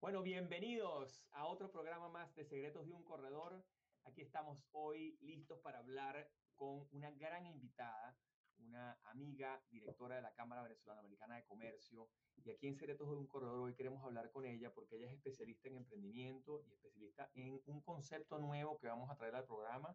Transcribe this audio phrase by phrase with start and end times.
[0.00, 3.64] Bueno, bienvenidos a otro programa más de Secretos de un Corredor.
[4.04, 8.16] Aquí estamos hoy listos para hablar con una gran invitada,
[8.56, 12.08] una amiga, directora de la Cámara Venezolana Americana de Comercio.
[12.36, 15.14] Y aquí en Secretos de un Corredor hoy queremos hablar con ella porque ella es
[15.14, 19.94] especialista en emprendimiento y especialista en un concepto nuevo que vamos a traer al programa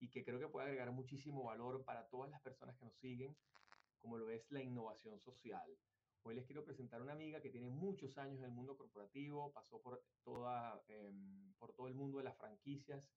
[0.00, 3.36] y que creo que puede agregar muchísimo valor para todas las personas que nos siguen,
[3.98, 5.78] como lo es la innovación social.
[6.24, 9.80] Hoy les quiero presentar una amiga que tiene muchos años en el mundo corporativo, pasó
[9.80, 13.10] por, toda, em, por todo el mundo de las franquicias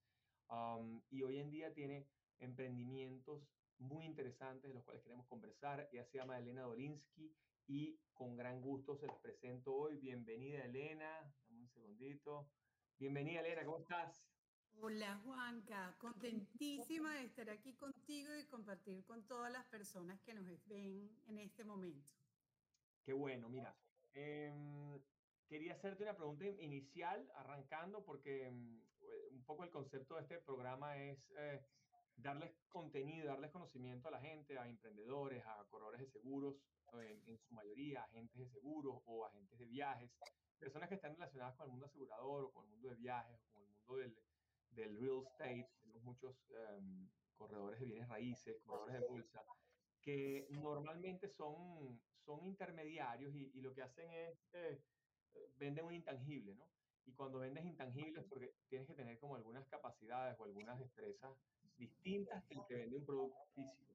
[0.48, 2.06] um, y hoy en día tiene
[2.38, 5.88] emprendimientos muy interesantes de los cuales queremos conversar.
[5.92, 7.32] Ella se llama Elena Dolinsky
[7.66, 9.96] y con gran gusto se les presento hoy.
[9.96, 12.50] Bienvenida Elena, dame un segundito.
[12.98, 14.24] Bienvenida Elena, ¿cómo estás?
[14.80, 20.46] Hola Juanca, contentísima de estar aquí contigo y compartir con todas las personas que nos
[20.66, 22.12] ven en este momento.
[23.04, 23.76] Qué bueno, mira,
[24.12, 25.00] em,
[25.48, 28.80] quería hacerte una pregunta inicial, arrancando, porque em,
[29.30, 31.60] un poco el concepto de este programa es eh,
[32.16, 36.56] darles contenido, darles conocimiento a la gente, a emprendedores, a corredores de seguros,
[36.94, 40.10] en, su mayoría, agentes de seguros o agentes de viajes,
[40.58, 43.50] personas que están relacionadas con el mundo asegurador o con el mundo de viajes o
[43.50, 44.16] con el mundo del,
[44.70, 45.70] del real estate.
[45.80, 46.34] Tenemos muchos
[46.78, 49.44] um, corredores de bienes raíces, corredores de bolsa,
[50.00, 54.80] que normalmente son, son intermediarios y, y lo que hacen es eh,
[55.56, 56.68] venden un intangible, ¿no?
[57.08, 61.34] Y cuando vendes intangibles, porque tienes que tener como algunas capacidades o algunas destrezas
[61.78, 63.94] distintas que el que vende un producto físico.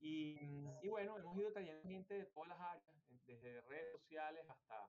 [0.00, 0.38] Y,
[0.82, 2.94] y, bueno, hemos ido trayendo gente de todas las áreas,
[3.26, 4.88] desde redes sociales hasta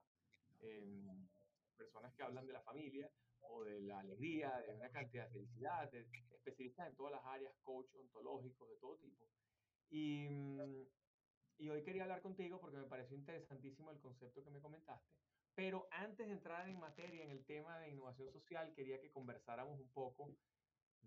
[0.61, 0.83] eh,
[1.77, 5.91] personas que hablan de la familia o de la alegría, de una cantidad de felicidad,
[5.91, 9.25] de especialistas en todas las áreas, coach ontológicos de todo tipo.
[9.89, 10.27] Y,
[11.57, 15.11] y hoy quería hablar contigo porque me pareció interesantísimo el concepto que me comentaste.
[15.55, 19.79] Pero antes de entrar en materia en el tema de innovación social, quería que conversáramos
[19.79, 20.35] un poco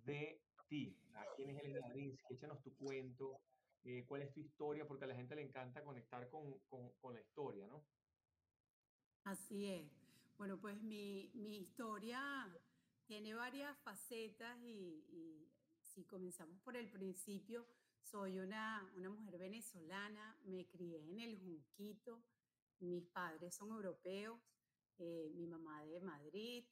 [0.04, 0.96] de ti.
[1.14, 2.34] ¿A quién es Elena Drinsky?
[2.34, 3.42] Échanos tu cuento,
[3.84, 7.14] eh, cuál es tu historia, porque a la gente le encanta conectar con, con, con,
[7.14, 7.84] la historia, ¿no?
[9.24, 9.86] Así es.
[10.38, 12.20] Bueno, pues mi, mi historia
[13.06, 17.66] tiene varias facetas y, y, si comenzamos por el principio,
[18.02, 22.22] soy una, una mujer venezolana, me crié en el Junquito,
[22.80, 24.40] mis padres son europeos,
[24.98, 26.64] eh, mi mamá de Madrid,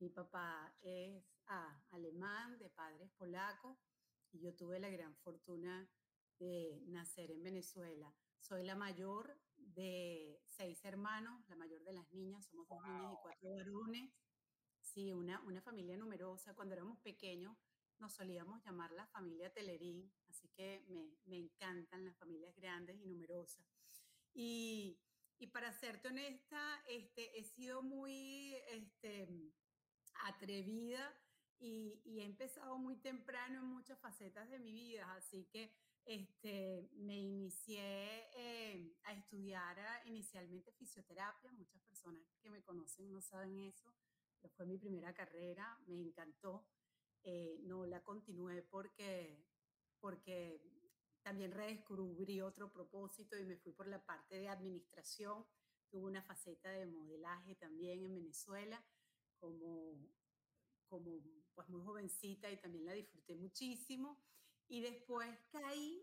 [0.00, 3.78] mi papá es ah, alemán, de padres polacos,
[4.32, 5.90] y yo tuve la gran fortuna
[6.38, 8.14] de nacer en Venezuela.
[8.38, 12.92] Soy la mayor de seis hermanos, la mayor de las niñas, somos dos wow.
[12.92, 14.12] niñas y cuatro varones.
[14.80, 16.54] Sí, una, una familia numerosa.
[16.54, 17.56] Cuando éramos pequeños
[17.98, 23.06] nos solíamos llamar la familia Telerín, así que me, me encantan las familias grandes y
[23.06, 23.66] numerosas.
[24.34, 25.00] Y,
[25.38, 29.28] y para serte honesta, este, he sido muy este,
[30.24, 31.14] atrevida
[31.60, 35.72] y, he empezado muy temprano en muchas facetas de mi vida, así que
[36.04, 41.52] este, me inicié eh, a estudiar inicialmente fisioterapia.
[41.52, 43.94] Muchas personas que me conocen no saben eso,
[44.56, 46.66] fue mi primera carrera, me encantó.
[47.24, 49.44] Eh, no la continué porque,
[50.00, 50.77] porque
[51.28, 55.44] también redescubrí otro propósito y me fui por la parte de administración.
[55.90, 58.82] Tuve una faceta de modelaje también en Venezuela
[59.38, 60.08] como,
[60.86, 61.20] como
[61.54, 64.18] pues muy jovencita y también la disfruté muchísimo.
[64.68, 66.02] Y después caí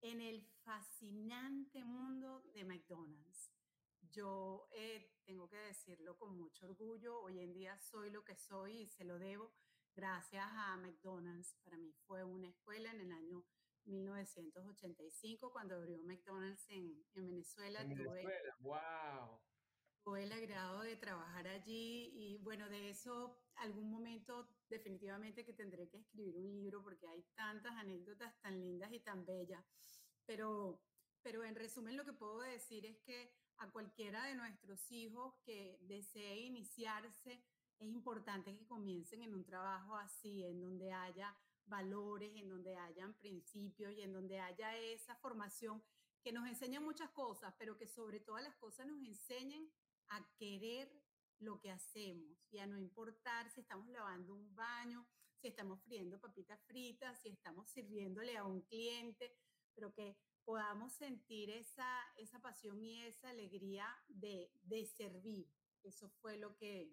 [0.00, 3.52] en el fascinante mundo de McDonald's.
[4.00, 8.78] Yo eh, tengo que decirlo con mucho orgullo, hoy en día soy lo que soy
[8.78, 9.52] y se lo debo
[9.94, 11.54] gracias a McDonald's.
[11.62, 13.44] Para mí fue una escuela en el año
[13.84, 17.80] 1985 cuando abrió McDonald's en, en Venezuela.
[17.80, 19.40] En tuve, Venezuela, wow.
[20.04, 25.88] Tuve el agrado de trabajar allí y bueno, de eso algún momento definitivamente que tendré
[25.88, 29.64] que escribir un libro porque hay tantas anécdotas tan lindas y tan bellas.
[30.26, 30.82] Pero,
[31.22, 35.78] pero en resumen lo que puedo decir es que a cualquiera de nuestros hijos que
[35.82, 37.42] desee iniciarse,
[37.78, 41.36] es importante que comiencen en un trabajo así, en donde haya
[41.68, 45.82] valores, en donde hayan principios y en donde haya esa formación
[46.22, 49.70] que nos enseña muchas cosas, pero que sobre todas las cosas nos enseñen
[50.08, 50.90] a querer
[51.40, 55.06] lo que hacemos y a no importar si estamos lavando un baño,
[55.36, 59.36] si estamos friendo papitas fritas, si estamos sirviéndole a un cliente,
[59.74, 65.46] pero que podamos sentir esa, esa pasión y esa alegría de, de servir.
[65.84, 66.90] Eso fue lo que,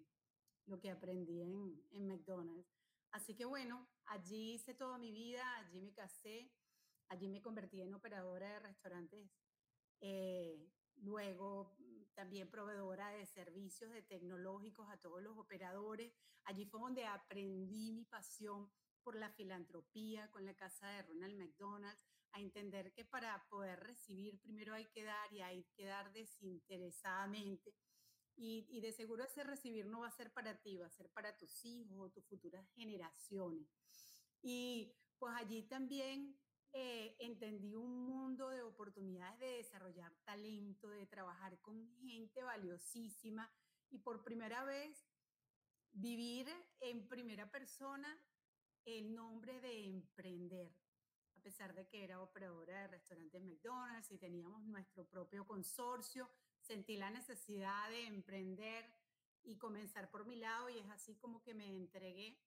[0.66, 2.70] lo que aprendí en, en McDonald's.
[3.12, 6.50] Así que bueno, allí hice toda mi vida, allí me casé,
[7.08, 9.30] allí me convertí en operadora de restaurantes.
[10.00, 16.12] Eh, luego mm, también proveedora de servicios de tecnológicos a todos los operadores.
[16.44, 18.70] Allí fue donde aprendí mi pasión
[19.02, 21.98] por la filantropía con la casa de Ronald McDonald,
[22.32, 27.72] a entender que para poder recibir primero hay que dar y hay que dar desinteresadamente.
[28.36, 31.08] Y, y de seguro ese recibir no va a ser para ti, va a ser
[31.10, 33.66] para tus hijos o tus futuras generaciones.
[34.42, 36.38] Y pues allí también
[36.78, 43.50] eh, entendí un mundo de oportunidades de desarrollar talento, de trabajar con gente valiosísima
[43.88, 45.08] y por primera vez
[45.92, 46.46] vivir
[46.80, 48.20] en primera persona
[48.84, 50.70] el nombre de emprender.
[51.34, 56.28] A pesar de que era operadora de restaurantes McDonald's y teníamos nuestro propio consorcio,
[56.66, 58.84] sentí la necesidad de emprender
[59.42, 62.38] y comenzar por mi lado y es así como que me entregué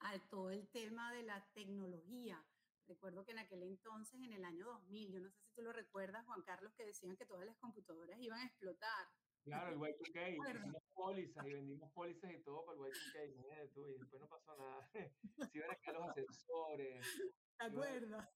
[0.00, 2.44] a todo el tema de la tecnología,
[2.88, 5.72] Recuerdo que en aquel entonces, en el año 2000, yo no sé si tú lo
[5.72, 9.08] recuerdas, Juan Carlos, que decían que todas las computadoras iban a explotar.
[9.44, 13.98] Claro, el Y2K, vendimos pólizas y vendimos pólizas y todo para el Y2K, tú, y
[13.98, 14.90] después no pasó nada.
[15.52, 17.06] Si iban a los ascensores.
[17.58, 18.28] ¿Te acuerdas?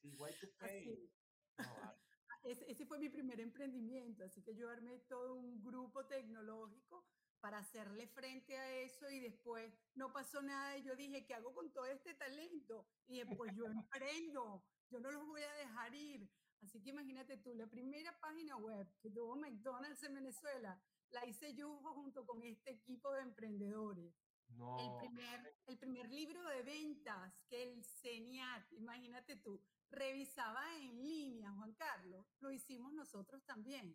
[0.00, 1.10] Sí, sí, Y2K.
[2.44, 7.04] ese, ese fue mi primer emprendimiento, así que yo armé todo un grupo tecnológico
[7.42, 11.52] para hacerle frente a eso y después no pasó nada y yo dije, ¿qué hago
[11.52, 12.86] con todo este talento?
[13.08, 16.30] Y después yo emprendo, yo no los voy a dejar ir.
[16.62, 20.80] Así que imagínate tú, la primera página web que tuvo McDonald's en Venezuela,
[21.10, 24.14] la hice yo junto con este equipo de emprendedores.
[24.50, 24.78] No.
[24.78, 29.60] El, primer, el primer libro de ventas que el CENIAT, imagínate tú,
[29.92, 33.94] revisaba en línea, Juan Carlos, lo hicimos nosotros también.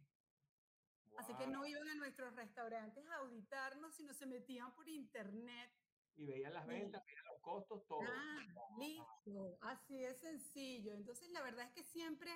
[1.17, 5.73] Así que no iban a nuestros restaurantes a auditarnos, sino se metían por internet.
[6.15, 8.01] Y veían las ventas, veían los costos, todo.
[8.01, 9.57] Ah, listo.
[9.61, 10.93] Así es sencillo.
[10.93, 12.31] Entonces, la verdad es que siempre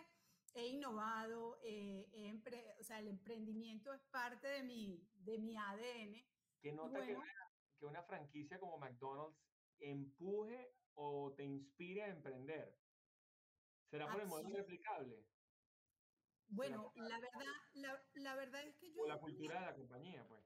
[0.56, 2.08] he innovado, eh,
[2.80, 6.26] o sea, el emprendimiento es parte de mi, de mi ADN.
[6.60, 9.40] ¿Qué nota que, una, que una franquicia como McDonald's
[9.80, 12.81] empuje o te inspire a emprender?
[13.92, 15.28] ¿Será por el modelo replicable?
[16.48, 19.04] Bueno, la verdad, la, la, verdad es que yo...
[19.04, 20.42] O la cultura de la compañía, pues.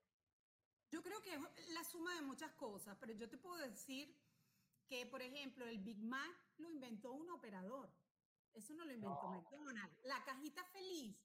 [0.89, 4.15] Yo creo que es la suma de muchas cosas, pero yo te puedo decir
[4.87, 7.91] que, por ejemplo, el Big Mac lo inventó un operador.
[8.53, 9.99] Eso no lo inventó McDonald's.
[10.03, 11.15] La cajita feliz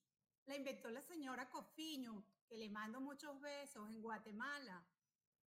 [0.47, 4.87] la inventó la señora Cofiño, que le mando muchos besos en Guatemala.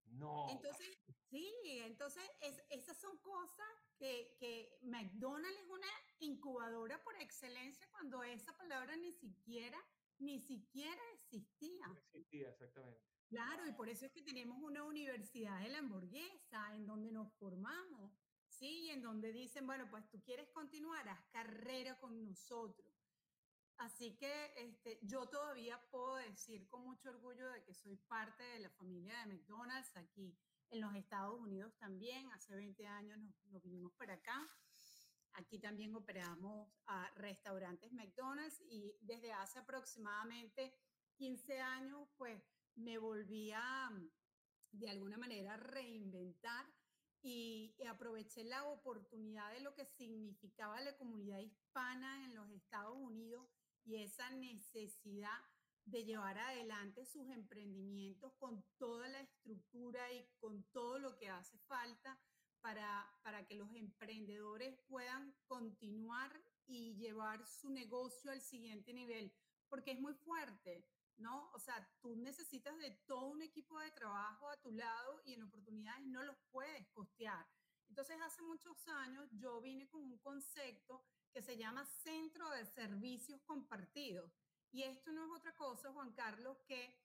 [0.05, 0.47] No.
[0.49, 0.87] Entonces,
[1.29, 3.67] sí, entonces es, esas son cosas
[3.97, 5.87] que, que, McDonald's es una
[6.23, 9.77] incubadora por excelencia cuando esa palabra ni siquiera,
[10.19, 11.87] ni siquiera existía.
[11.87, 13.01] No existía, exactamente.
[13.27, 17.33] Claro, y por eso es que tenemos una universidad de la hamburguesa en donde nos
[17.33, 18.11] formamos,
[18.47, 18.85] ¿sí?
[18.85, 22.87] Y en donde dicen, bueno, pues tú quieres continuar, haz carrera con nosotros.
[23.77, 28.59] Así que este, yo todavía puedo decir con mucho orgullo de que soy parte de
[28.59, 30.37] la familia de McDonald's aquí
[30.69, 32.31] en los Estados Unidos también.
[32.33, 34.47] Hace 20 años nos, nos vinimos para acá.
[35.33, 40.73] Aquí también operamos a restaurantes McDonald's y desde hace aproximadamente
[41.15, 42.41] 15 años, pues
[42.75, 43.91] me volví a,
[44.71, 46.65] de alguna manera, reinventar
[47.21, 52.97] y, y, aproveché la oportunidad de lo que significaba la comunidad hispana en los Estados
[52.97, 53.47] Unidos
[53.85, 55.39] y esa necesidad
[55.85, 61.57] de llevar adelante sus emprendimientos con toda la estructura y con todo lo que hace
[61.59, 62.19] falta
[62.63, 66.31] para, para que los emprendedores puedan continuar
[66.65, 69.31] y llevar su negocio al siguiente nivel,
[69.67, 71.51] porque es muy fuerte, ¿no?
[71.51, 75.43] O sea, tú necesitas de todo un equipo de trabajo a tu lado y en
[75.43, 77.45] oportunidades no los puedes costear.
[77.89, 83.41] Entonces, hace muchos años yo vine con un concepto que se llama Centro de Servicios
[83.41, 84.31] Compartidos.
[84.71, 86.97] Y esto no es otra cosa, Juan Carlos, que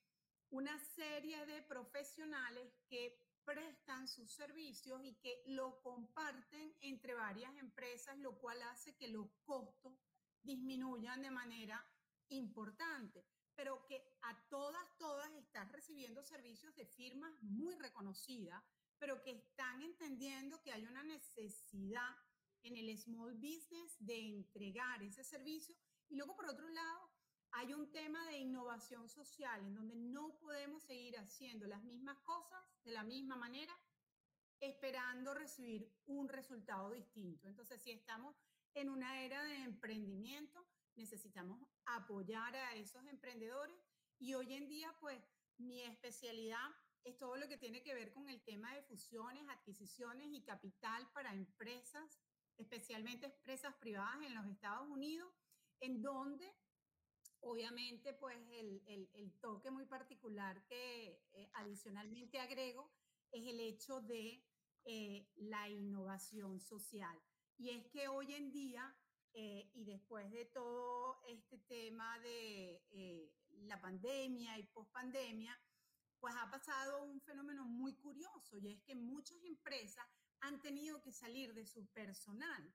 [0.50, 8.18] una serie de profesionales que prestan sus servicios y que lo comparten entre varias empresas,
[8.18, 9.94] lo cual hace que los costos
[10.42, 11.82] disminuyan de manera
[12.28, 13.24] importante,
[13.54, 18.62] pero que a todas, todas están recibiendo servicios de firmas muy reconocidas,
[18.98, 22.14] pero que están entendiendo que hay una necesidad
[22.64, 25.74] en el small business de entregar ese servicio.
[26.10, 27.10] Y luego, por otro lado,
[27.52, 32.62] hay un tema de innovación social en donde no podemos seguir haciendo las mismas cosas
[32.84, 33.76] de la misma manera
[34.60, 37.48] esperando recibir un resultado distinto.
[37.48, 38.36] Entonces, si estamos
[38.74, 43.76] en una era de emprendimiento, necesitamos apoyar a esos emprendedores
[44.18, 45.22] y hoy en día, pues,
[45.58, 46.68] mi especialidad
[47.04, 51.08] es todo lo que tiene que ver con el tema de fusiones, adquisiciones y capital
[51.12, 52.20] para empresas,
[52.56, 55.32] especialmente empresas privadas en los Estados Unidos,
[55.80, 56.52] en donde
[57.40, 62.90] obviamente pues el, toque muy particular que eh, adicionalmente agrego
[63.30, 64.42] es el hecho de
[64.84, 67.16] eh, la innovación social.
[67.56, 68.96] Y es que hoy en día,
[69.34, 72.82] eh, y después de todo este tema de
[73.66, 75.58] la pandemia y pospandemia,
[76.20, 80.06] pues ha pasado un fenómeno muy curioso y es que muchas empresas
[80.40, 82.72] han tenido que salir de su personal.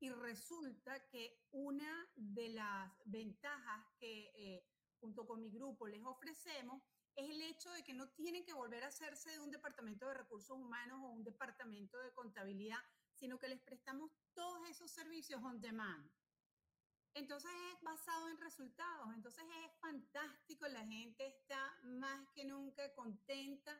[0.00, 4.66] Y resulta que una de las ventajas que eh,
[4.98, 6.82] junto con mi grupo les ofrecemos
[7.16, 10.14] es el hecho de que no tienen que volver a hacerse de un departamento de
[10.14, 12.78] recursos humanos o un departamento de contabilidad,
[13.14, 16.10] sino que les prestamos todos esos servicios on demand.
[17.14, 23.78] Entonces es basado en resultados, entonces es fantástico, la gente está más que nunca contenta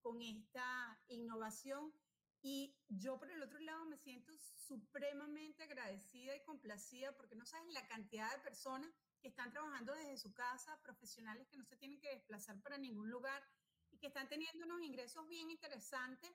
[0.00, 1.92] con esta innovación
[2.42, 4.32] y yo por el otro lado me siento
[4.66, 10.16] supremamente agradecida y complacida porque no sabes la cantidad de personas que están trabajando desde
[10.16, 13.42] su casa, profesionales que no se tienen que desplazar para ningún lugar
[13.90, 16.30] y que están teniendo unos ingresos bien interesantes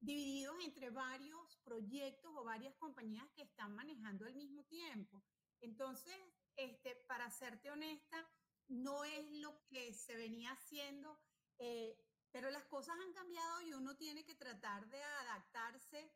[0.00, 5.22] divididos entre varios proyectos o varias compañías que están manejando al mismo tiempo.
[5.60, 6.16] Entonces,
[6.56, 8.28] este, para serte honesta,
[8.68, 11.18] no es lo que se venía haciendo,
[11.58, 11.96] eh,
[12.38, 16.08] pero las cosas han cambiado y uno tiene que tratar de adaptarse,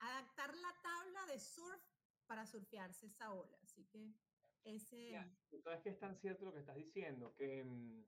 [0.00, 1.80] adaptar la tabla de surf
[2.26, 3.56] para surfearse esa ola.
[3.62, 4.12] Así que
[4.64, 5.14] ese...
[5.52, 8.04] Entonces, que es tan cierto lo que estás diciendo, que mm,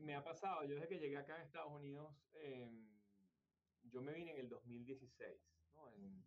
[0.00, 2.90] me, ha pasado, yo desde que llegué acá en Estados Unidos, em,
[3.84, 5.40] yo me vine en el 2016,
[5.76, 5.90] ¿no?
[5.94, 6.26] En,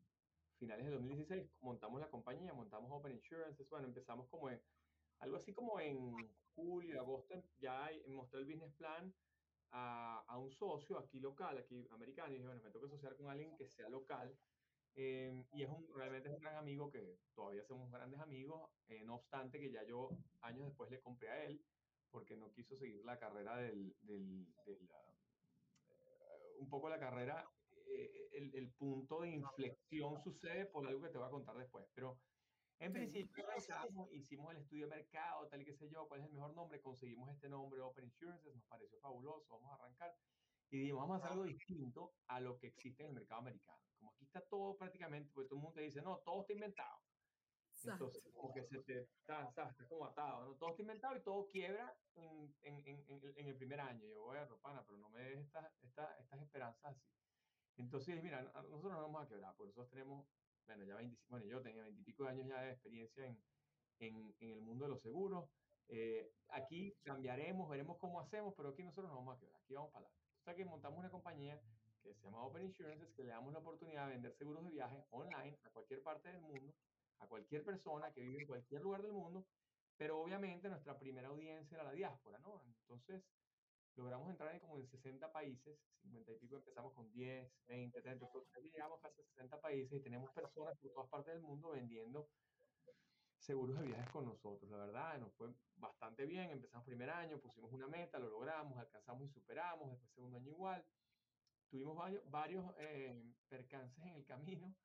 [0.58, 4.60] finales de 2016 montamos la compañía, montamos Open Insurances, bueno, empezamos como en,
[5.20, 6.12] algo así como en
[6.56, 9.14] julio, agosto, ya mostré el business plan
[9.72, 13.30] a, a, un socio aquí local, aquí americano, y dije, bueno, me que asociar con
[13.30, 14.36] alguien que sea local,
[14.96, 19.04] eh, y es un, realmente es un gran amigo que todavía somos grandes amigos, eh,
[19.04, 20.10] no obstante que ya yo
[20.42, 21.62] años después le compré a él,
[22.10, 24.78] porque no quiso seguir la carrera del, del, uh,
[26.60, 27.48] un poco la carrera
[27.86, 31.86] eh, el, el, punto de inflexión sucede por algo que te voy a contar después.
[31.94, 32.18] Pero
[32.80, 33.46] en principio
[34.12, 36.82] hicimos el estudio de mercado, tal y que sé yo, cuál es el mejor nombre,
[36.82, 40.16] conseguimos este nombre, Open Insurances, nos pareció fabuloso, vamos a arrancar.
[40.70, 43.80] Y dijimos, vamos a hacer algo distinto a lo que existe en el mercado americano.
[43.98, 47.00] Como aquí está todo prácticamente, porque todo el mundo te dice, no, todo está inventado.
[47.84, 50.56] Entonces, como que se te está, está, como atado, ¿no?
[50.56, 54.06] Todo está inventado y todo quiebra en, en, en, en el primer año.
[54.08, 57.08] Yo voy a Ropana, pero no me des estas, estas, estas esperanzas así.
[57.78, 60.28] Entonces, mira, nosotros no vamos a quebrar, porque nosotros tenemos,
[60.68, 63.42] bueno, ya 20, bueno, yo tenía 20 y pico de años ya de experiencia en,
[64.00, 65.50] en, en el mundo de los seguros.
[65.90, 69.92] Eh, aquí cambiaremos, veremos cómo hacemos, pero aquí nosotros no vamos a quebrar, aquí vamos
[69.92, 70.26] para adelante.
[70.40, 71.60] Entonces, aquí montamos una compañía
[72.04, 75.04] que se llama Open Insurances, que le damos la oportunidad de vender seguros de viaje
[75.12, 76.74] online a cualquier parte del mundo,
[77.20, 79.46] a cualquier persona que vive en cualquier lugar del mundo,
[79.98, 82.62] pero obviamente nuestra primera audiencia era la diáspora, ¿no?
[82.66, 83.24] Entonces,
[83.98, 88.26] logramos entrar en como en 60 países, 50 y pico empezamos con 10, 20, 30,
[88.26, 92.30] entonces llegamos casi a 60 países y tenemos personas por todas partes del mundo vendiendo
[93.40, 94.70] seguros de viajes con nosotros.
[94.70, 99.26] La verdad, nos fue bastante bien, empezamos primer año, pusimos una meta, lo logramos, alcanzamos
[99.26, 100.86] y superamos, después segundo año igual.
[101.70, 101.98] Tuvimos
[102.30, 104.76] varios, eh, percances en el camino,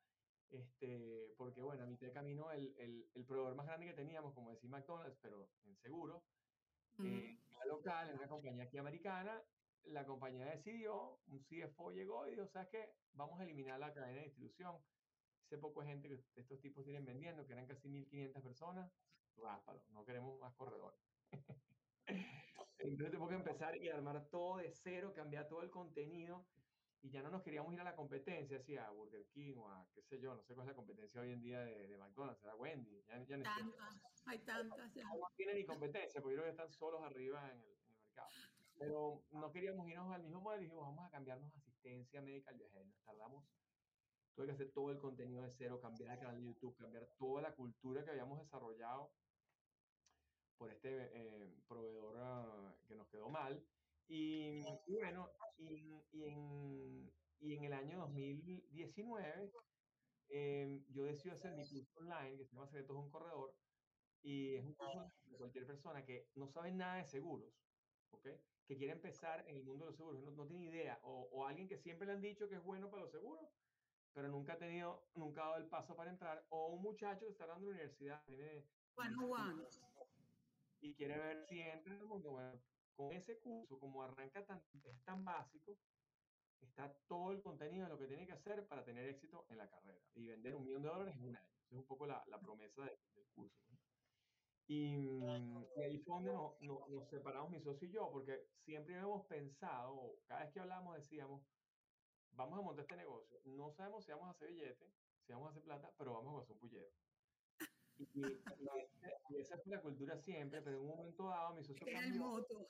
[0.50, 4.35] este, porque bueno, a mitad de camino el, el, el proveedor más grande que teníamos,
[4.35, 6.25] como decía McDonald's, pero en seguro,
[6.99, 9.42] eh, local, en una compañía aquí americana,
[9.85, 12.95] la compañía decidió, un CFO llegó y dijo, ¿sabes qué?
[13.12, 14.76] Vamos a eliminar la cadena de distribución.
[15.45, 18.92] Hace poco gente que estos tipos tienen vendiendo, que eran casi 1.500 personas,
[19.37, 21.00] ráspalo, no queremos más corredores.
[22.78, 26.47] Entonces tengo que empezar y armar todo de cero, cambiar todo el contenido
[27.02, 29.87] y ya no nos queríamos ir a la competencia, así a Burger King o a
[29.92, 32.42] qué sé yo, no sé cuál es la competencia hoy en día de, de McDonald's,
[32.44, 33.02] era Wendy.
[33.09, 34.94] Ya, ya tantas, hay tantas.
[34.94, 35.04] Ya.
[35.04, 37.99] No tiene ni competencia, porque yo creo que están solos arriba en el, en el,
[37.99, 38.28] mercado.
[38.78, 42.59] Pero no queríamos irnos al mismo modelo y dijimos, vamos a cambiarnos asistencia médica al
[42.59, 42.85] viajero.
[42.85, 43.44] Nos tardamos,
[44.37, 47.42] tuve que hacer todo el contenido de cero, cambiar el canal de YouTube, cambiar toda
[47.42, 49.12] la cultura que habíamos desarrollado
[50.56, 53.61] por este eh, proveedor uh, que nos quedó mal.
[54.09, 59.52] Y, y bueno, y, y, en, y, en, el año 2019
[60.28, 63.54] eh, yo decido hacer mi curso online que se llama Secretos de un Corredor
[64.23, 67.52] y es un curso de cualquier persona que no sabe nada de seguros,
[68.11, 68.28] ¿ok?
[68.66, 71.47] Que quiere empezar en el mundo de los seguros, no, no tiene idea, o, o,
[71.47, 73.49] alguien que siempre le han dicho que es bueno para los seguros,
[74.12, 77.32] pero nunca ha tenido, nunca ha dado el paso para entrar, o un muchacho que
[77.32, 78.64] está dando la universidad, tiene...
[78.94, 79.64] One one.
[80.80, 82.61] Y quiere ver si entra en el mundo, bueno,
[82.96, 85.76] con ese curso, como arranca tan, es tan básico,
[86.61, 89.68] está todo el contenido de lo que tiene que hacer para tener éxito en la
[89.68, 91.49] carrera y vender un millón de dólares en un año.
[91.64, 93.62] Esa es un poco la, la promesa del curso.
[94.68, 98.46] Y, mm, y, ahí fue donde nos, nos, nos, separamos mi socio y yo, porque
[98.64, 101.42] siempre hemos pensado, cada vez que hablamos decíamos,
[102.30, 104.90] vamos a montar este negocio, no sabemos si vamos a hacer billete,
[105.26, 106.88] si vamos a hacer plata, pero vamos a hacer un pullero.
[108.14, 108.23] Y,
[109.30, 112.21] y, esa fue la cultura siempre, pero en un momento dado mi socio cambió.
[112.21, 112.68] Moto.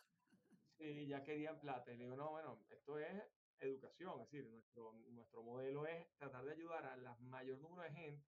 [0.77, 1.93] Sí, ya querían plata.
[1.93, 3.23] Y le digo, no, bueno, esto es
[3.61, 7.93] educación, es decir, nuestro, nuestro modelo es tratar de ayudar a la mayor número de
[7.93, 8.27] gente,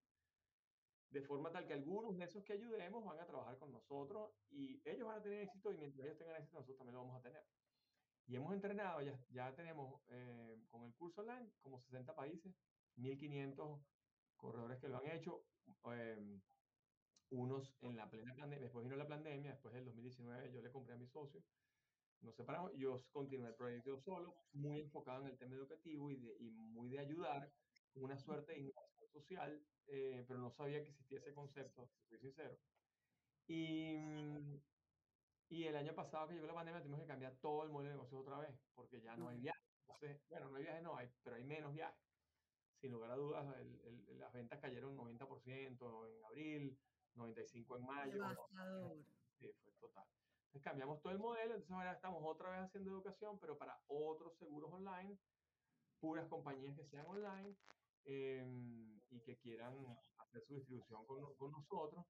[1.09, 4.81] de forma tal que algunos de esos que ayudemos van a trabajar con nosotros y
[4.85, 7.21] ellos van a tener éxito y mientras ellos tengan éxito nosotros también lo vamos a
[7.21, 7.43] tener.
[8.27, 12.55] Y hemos entrenado, ya, ya tenemos eh, con el curso online como 60 países,
[12.95, 13.79] 1500
[14.35, 15.43] corredores que lo han hecho,
[15.93, 16.39] eh,
[17.29, 20.93] unos en la plena pandemia, después vino la pandemia, después del 2019 yo le compré
[20.93, 21.43] a mi socio,
[22.21, 26.35] nos separamos, yo continué el proyecto solo, muy enfocado en el tema educativo y, de,
[26.39, 27.51] y muy de ayudar,
[27.95, 32.19] una suerte de innovación social, eh, pero no sabía que existía ese concepto, si soy
[32.19, 32.57] sincero.
[33.47, 33.95] Y,
[35.49, 37.95] y el año pasado que llegó la pandemia tuvimos que cambiar todo el modelo de
[37.95, 39.61] negocio otra vez, porque ya no hay viajes.
[39.81, 42.01] Entonces, bueno, no hay viajes, no hay, pero hay menos viajes.
[42.81, 46.79] Sin lugar a dudas, el, el, las ventas cayeron 90% en abril,
[47.15, 48.11] 95% en mayo.
[48.11, 48.97] Devastador.
[49.37, 50.07] Sí, fue total.
[50.45, 54.37] Entonces cambiamos todo el modelo, entonces ahora estamos otra vez haciendo educación, pero para otros
[54.37, 55.19] seguros online,
[55.99, 57.53] puras compañías que sean online
[58.05, 58.45] eh,
[59.09, 59.75] y que quieran
[60.19, 62.05] hacer su distribución con, con nosotros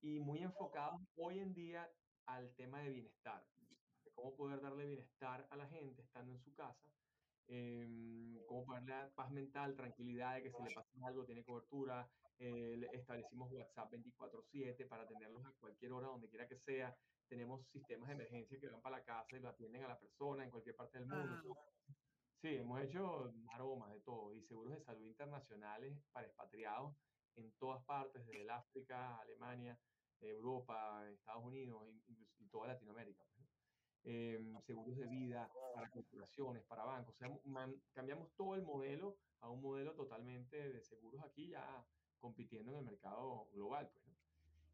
[0.00, 1.88] y muy enfocados hoy en día
[2.26, 3.44] al tema de bienestar,
[4.04, 6.88] de cómo poder darle bienestar a la gente estando en su casa,
[7.48, 12.88] eh, poder darle paz mental, tranquilidad de que si le pasa algo tiene cobertura, eh,
[12.92, 16.96] establecimos WhatsApp 24/7 para tenerlos a cualquier hora, donde quiera que sea,
[17.28, 20.44] tenemos sistemas de emergencia que van para la casa y lo atienden a la persona
[20.44, 21.56] en cualquier parte del mundo.
[21.56, 21.94] Ah.
[22.40, 26.96] Sí, hemos hecho aromas de todo y seguros de salud internacionales para expatriados
[27.36, 29.78] en todas partes, desde el África, Alemania,
[30.20, 33.24] Europa, Estados Unidos y, y toda Latinoamérica.
[34.04, 37.14] Eh, seguros de vida para corporaciones, para bancos.
[37.14, 41.86] O sea, man, cambiamos todo el modelo a un modelo totalmente de seguros aquí ya
[42.18, 43.88] compitiendo en el mercado global.
[43.88, 44.16] Pues, ¿no?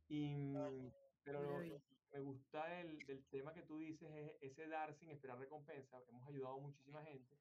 [0.09, 4.67] Y, pero lo, lo, que me gusta del, del, tema que tú dices es ese
[4.67, 6.03] dar sin esperar recompensa.
[6.09, 7.37] Hemos ayudado a muchísima gente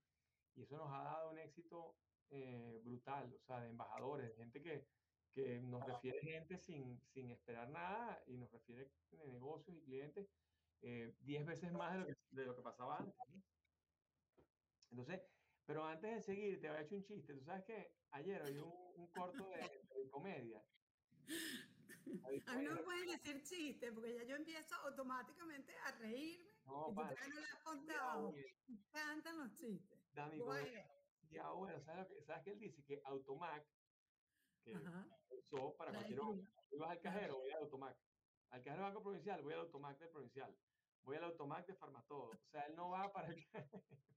[0.55, 1.95] y eso nos ha dado un éxito
[2.31, 4.85] eh, brutal, o sea, de embajadores, de gente que,
[5.33, 10.27] que nos refiere gente sin, sin esperar nada y nos refiere de negocios y clientes
[10.81, 13.15] 10 eh, veces más de lo, que, de lo que pasaba antes.
[14.89, 15.21] Entonces,
[15.65, 17.33] pero antes de seguir, te había hecho un chiste.
[17.33, 20.63] Tú sabes que ayer había un, un corto de, de comedia.
[22.47, 26.51] A mí no me pueden decir chistes porque ya yo empiezo automáticamente a reírme.
[26.65, 28.31] No, y tú no lo has contado.
[28.31, 29.99] Me encantan los chistes.
[30.13, 30.41] Dani,
[31.29, 32.83] ya bueno, ¿sabes, ¿sabes que él dice?
[32.83, 33.65] Que Automac,
[34.63, 35.07] que Ajá.
[35.29, 36.41] usó para cualquier hora.
[36.79, 37.97] Vas al cajero, voy al Automac.
[38.49, 40.55] Al cajero Banco Provincial, voy al Automac del Provincial.
[41.03, 42.31] Voy al Automac de Farmatodo.
[42.31, 43.35] O sea, él no va para el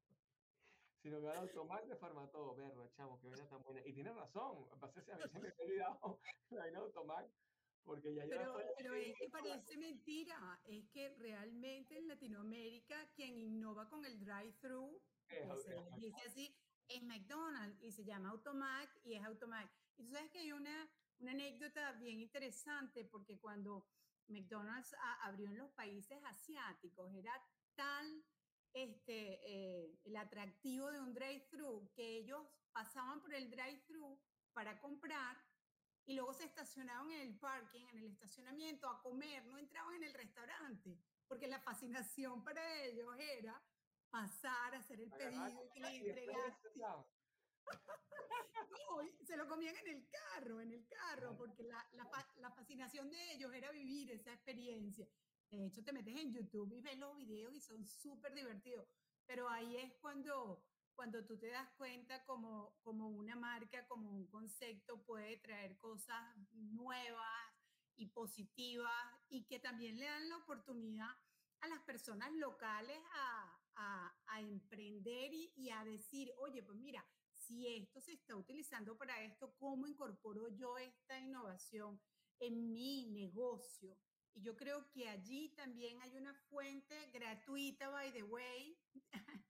[1.02, 3.80] sino que al automac de Farmatodo, verlo, chamo, que vaina tan buena.
[3.86, 7.30] Y tiene razón, a veces se me ha olvidado la vaina automac,
[7.84, 13.88] porque ya Pero, pero es que parece mentira, es que realmente en Latinoamérica quien innova
[13.88, 16.56] con el drive-thru, se dice así,
[16.88, 19.70] es McDonald's y se llama Automac y es Automac.
[19.96, 20.90] Y tú sabes que hay una,
[21.20, 23.86] una anécdota bien interesante porque cuando
[24.30, 27.12] McDonald's a, abrió en los países asiáticos.
[27.14, 27.32] Era
[27.74, 28.24] tal
[28.72, 34.20] este, eh, el atractivo de un drive-thru que ellos pasaban por el drive-thru
[34.52, 35.36] para comprar
[36.06, 40.04] y luego se estacionaban en el parking, en el estacionamiento a comer, no entraban en
[40.04, 43.62] el restaurante, porque la fascinación para ellos era
[44.10, 46.58] pasar, hacer el pedido, que le entregar.
[48.70, 53.10] no, se lo comían en el carro, en el carro, porque la, la, la, fascinación
[53.10, 55.08] de ellos era vivir esa experiencia.
[55.50, 58.86] De hecho, te metes en YouTube y ves los videos y son súper divertidos.
[59.26, 64.26] Pero ahí es cuando, cuando tú te das cuenta como, como una marca, como un
[64.28, 67.54] concepto puede traer cosas nuevas
[67.96, 68.90] y positivas
[69.28, 71.10] y que también le dan la oportunidad
[71.60, 77.04] a las personas locales a, a, a emprender y, y, a decir, oye, pues mira,
[77.50, 82.00] si esto se está utilizando para esto, ¿cómo incorporo yo esta innovación
[82.38, 83.98] en mi negocio?
[84.32, 88.78] Y yo creo que allí también hay una fuente gratuita, by the way,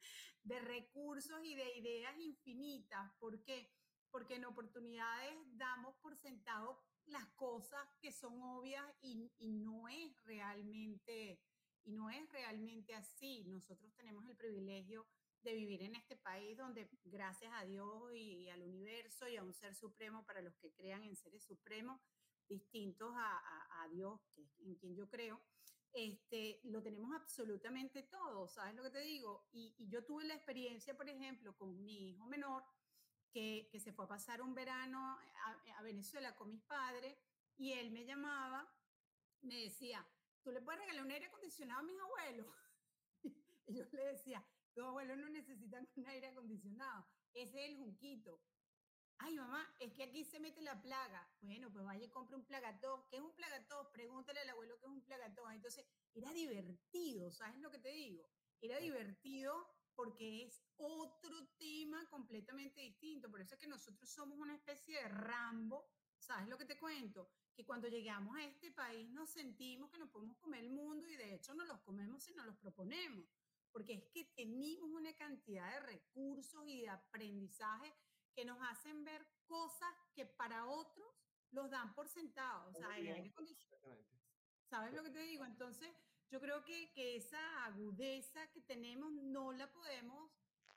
[0.45, 3.13] de recursos y de ideas infinitas.
[3.19, 3.71] ¿Por qué?
[4.11, 10.25] Porque en oportunidades damos por sentado las cosas que son obvias y, y no es
[10.25, 11.39] realmente
[11.85, 13.45] y no es realmente así.
[13.45, 15.07] Nosotros tenemos el privilegio
[15.43, 19.55] de vivir en este país donde gracias a Dios y al universo y a un
[19.55, 22.01] ser supremo para los que crean en seres supremos
[22.49, 25.41] distintos a, a, Dios, que en quien yo creo,
[25.93, 29.49] este, lo tenemos absolutamente todo, ¿sabes lo que te digo?
[29.53, 32.65] Y, y yo tuve la experiencia, por ejemplo, con mi hijo menor,
[33.33, 37.17] que, que se fue a pasar un verano a, a Venezuela con mis padres
[37.57, 38.69] y él me llamaba,
[39.43, 40.05] me decía,
[40.43, 42.47] ¿tú le puedes regalar un aire acondicionado a mis abuelos?
[43.67, 48.41] y yo le decía, tus abuelos no necesitan un aire acondicionado, ese es el junquito.
[49.23, 51.31] Ay, mamá, es que aquí se mete la plaga.
[51.43, 53.03] Bueno, pues vaya y compre un plagatón.
[53.11, 53.87] ¿Qué es un plagatón?
[53.93, 55.53] Pregúntale al abuelo qué es un plagatón.
[55.53, 58.27] Entonces, era divertido, ¿sabes lo que te digo?
[58.63, 63.31] Era divertido porque es otro tema completamente distinto.
[63.31, 65.87] Por eso es que nosotros somos una especie de Rambo,
[66.19, 67.31] ¿sabes lo que te cuento?
[67.55, 71.17] Que cuando llegamos a este país nos sentimos que nos podemos comer el mundo y
[71.17, 73.29] de hecho nos los comemos si nos los proponemos
[73.73, 77.95] porque es que tenemos una cantidad de recursos y de aprendizaje
[78.35, 81.09] que nos hacen ver cosas que para otros
[81.51, 82.69] los dan por sentado.
[82.69, 82.89] O sea,
[84.69, 85.45] ¿Sabes lo que te digo?
[85.45, 85.91] Entonces,
[86.31, 90.31] yo creo que, que esa agudeza que tenemos no la podemos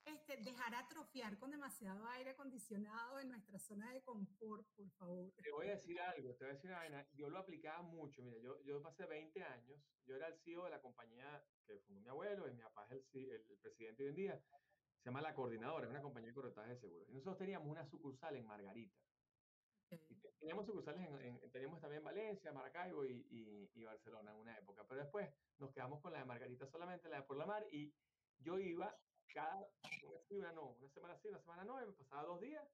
[0.05, 5.31] este, dejar atrofiar con demasiado aire acondicionado en nuestra zona de confort, por favor.
[5.41, 8.21] Te voy a decir algo, te voy a decir una Yo lo aplicaba mucho.
[8.21, 12.01] Mira, yo, yo pasé 20 años, yo era el CEO de la compañía que fundó
[12.01, 14.43] mi abuelo y mi papá es el, el, presidente hoy en día.
[14.99, 17.09] Se llama La Coordinadora, es una compañía de corretaje de seguros.
[17.09, 18.97] Y nosotros teníamos una sucursal en Margarita.
[19.89, 24.85] Y teníamos sucursales en, teníamos también Valencia, Maracaibo y, y, y, Barcelona en una época,
[24.87, 27.93] pero después nos quedamos con la de Margarita solamente, la de por la mar, y
[28.39, 28.97] yo iba
[29.33, 29.67] cada,
[30.29, 32.67] una, no, una semana sí, una semana no, me pasaba dos días,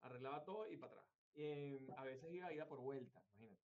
[0.00, 1.06] arreglaba todo y para atrás.
[1.34, 3.62] Eh, a veces iba a ir a por vuelta, imagínate.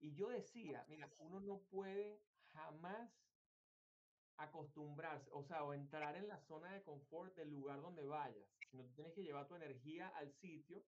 [0.00, 2.20] Y yo decía, mira, uno no puede
[2.52, 3.10] jamás
[4.36, 8.84] acostumbrarse, o sea, o entrar en la zona de confort del lugar donde vayas, sino
[8.84, 10.82] tú tienes que llevar tu energía al sitio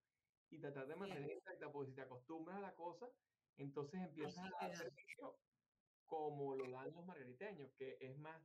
[0.50, 3.08] y tratar de mantener intacta, porque si te acostumbras a la cosa,
[3.56, 5.38] entonces empiezas a servicio
[6.06, 8.40] como lo dan los margariteños, que es más,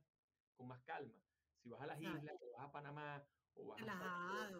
[0.56, 1.14] con más calma.
[1.62, 4.50] Si vas a las islas, o vas a Panamá, o vas a...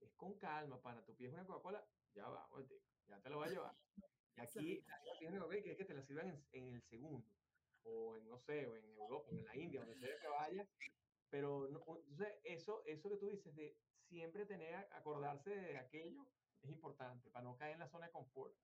[0.00, 1.04] Es con calma, pana.
[1.04, 2.48] Tú pides una Coca-Cola, ya va,
[3.06, 3.76] ya te lo voy a llevar.
[4.36, 4.84] Y aquí,
[5.18, 7.26] que es que te la sirvan en, en, el segundo,
[7.82, 10.68] o en, no sé, o en Europa, o en la India, donde sea que vayas.
[11.28, 13.76] Pero, no, entonces, eso, eso que tú dices de
[14.08, 16.26] siempre tener, acordarse de aquello,
[16.62, 18.54] es importante para no caer en la zona de confort.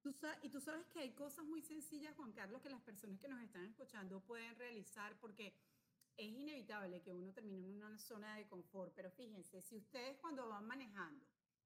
[0.00, 3.18] Tú sabes, y tú sabes que hay cosas muy sencillas, Juan Carlos, que las personas
[3.18, 5.54] que nos están escuchando pueden realizar porque
[6.18, 10.48] es inevitable que uno termine en una zona de confort, pero fíjense, si ustedes cuando
[10.48, 11.24] van manejando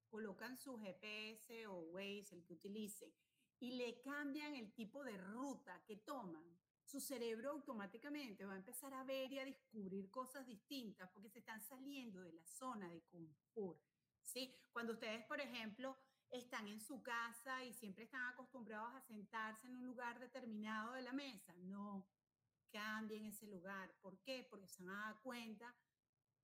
[0.08, 3.10] colocan su GPS o Waze, el que utilicen,
[3.58, 6.44] y le cambian el tipo de ruta que toman,
[6.84, 11.38] su cerebro automáticamente va a empezar a ver y a descubrir cosas distintas porque se
[11.38, 13.80] están saliendo de la zona de confort.
[14.20, 14.54] ¿sí?
[14.70, 15.96] Cuando ustedes, por ejemplo,
[16.30, 21.02] están en su casa y siempre están acostumbrados a sentarse en un lugar determinado de
[21.02, 22.06] la mesa, no,
[22.72, 23.94] cambien ese lugar.
[24.00, 24.46] ¿Por qué?
[24.50, 25.74] Porque se van a dar cuenta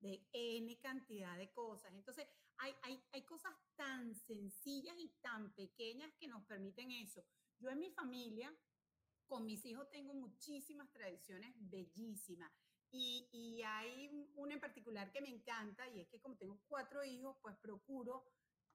[0.01, 1.93] de N cantidad de cosas.
[1.95, 7.25] Entonces, hay, hay, hay cosas tan sencillas y tan pequeñas que nos permiten eso.
[7.59, 8.55] Yo en mi familia,
[9.27, 12.53] con mis hijos, tengo muchísimas tradiciones bellísimas.
[12.91, 17.05] Y, y, hay una en particular que me encanta y es que como tengo cuatro
[17.05, 18.25] hijos, pues procuro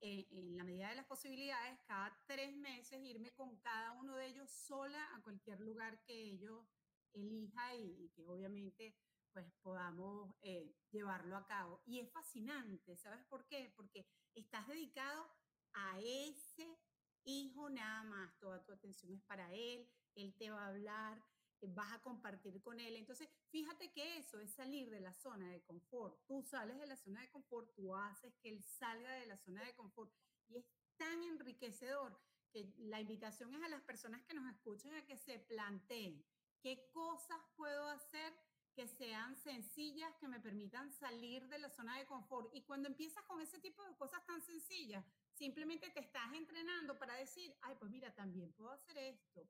[0.05, 4.27] eh, en la medida de las posibilidades cada tres meses irme con cada uno de
[4.27, 6.67] ellos sola a cualquier lugar que ellos
[7.13, 8.95] elija y, que obviamente
[9.31, 11.81] pues podamos eh, llevarlo a cabo.
[11.85, 13.73] Y es fascinante, ¿sabes por qué?
[13.75, 15.27] Porque estás dedicado
[15.73, 16.77] a ese
[17.25, 21.23] hijo nada más, toda tu atención es para él, él te va a hablar,
[21.61, 22.95] eh, vas a compartir con él.
[22.95, 26.19] Entonces, fíjate que eso es salir de la zona de confort.
[26.27, 29.63] Tú sales de la zona de confort, tú haces que él salga de la zona
[29.63, 30.13] de confort
[30.47, 30.65] y es
[30.97, 32.19] tan enriquecedor
[32.51, 36.23] que la invitación es a las personas que nos escuchan a que se planteen
[36.63, 38.33] ¿Qué cosas puedo hacer
[38.73, 42.55] que sean sencillas, que me permitan salir de la zona de confort?
[42.55, 47.15] Y cuando empiezas con ese tipo de cosas tan sencillas, simplemente te estás entrenando para
[47.15, 49.45] decir, ay, pues mira, también puedo hacer esto.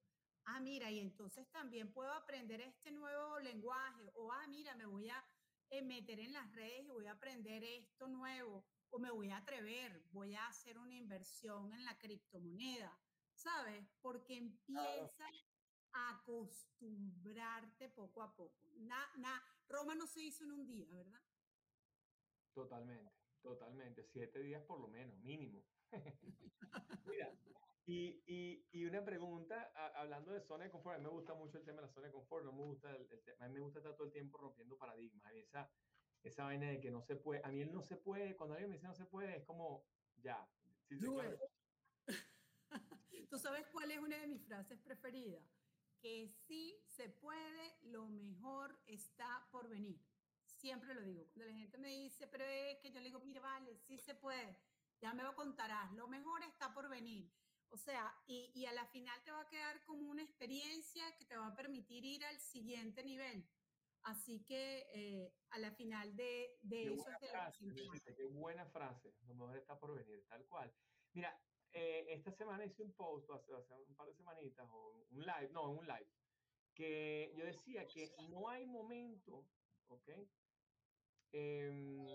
[0.46, 4.12] Ah, mira, y entonces también puedo aprender este nuevo lenguaje.
[4.16, 5.24] O, ah, mira, me voy a
[5.70, 8.66] eh, meter en las redes y voy a aprender esto nuevo.
[8.90, 13.00] O me voy a atrever, voy a hacer una inversión en la criptomoneda.
[13.36, 13.86] ¿Sabes?
[14.02, 15.26] Porque empieza
[15.94, 18.70] acostumbrarte poco a poco.
[18.78, 21.22] Na, na, Roma no se hizo en un día, ¿verdad?
[22.54, 24.04] Totalmente, totalmente.
[24.04, 25.64] Siete días por lo menos, mínimo.
[27.06, 27.32] Mira,
[27.86, 31.58] Y, y, y, una pregunta, hablando de zona de confort, a mí me gusta mucho
[31.58, 33.60] el tema de la zona de confort, no me gusta el, tema, a mí me
[33.60, 35.70] gusta estar todo el tiempo rompiendo paradigmas, a mí esa,
[36.24, 38.70] esa vaina de que no se puede, a mí él no se puede, cuando alguien
[38.70, 40.50] me dice no se puede, es como, ya.
[40.88, 40.98] Sí,
[43.30, 45.44] ¿Tú sabes cuál es una de mis frases preferidas?
[46.04, 50.06] Que sí se puede, lo mejor está por venir.
[50.44, 51.30] Siempre lo digo.
[51.32, 54.14] Cuando la gente me dice, pero es que yo le digo, mira, vale, sí se
[54.14, 54.60] puede,
[55.00, 57.32] ya me lo contarás, lo mejor está por venir.
[57.70, 61.24] O sea, y, y, a la final te va a quedar como una experiencia que
[61.24, 63.50] te va a permitir ir al siguiente nivel.
[64.04, 67.66] Así que eh, a la final de, de eso es de frase,
[68.14, 70.70] Qué buena frase, lo mejor está por venir, tal cual.
[71.14, 71.42] Mira,
[71.74, 75.50] eh, esta semana hice un post, hace, hace, un par de semanitas, o un live,
[75.52, 76.08] no, un live,
[76.76, 79.46] que yo decía que no hay momento,
[79.88, 80.10] ¿ok?
[81.32, 82.06] Em,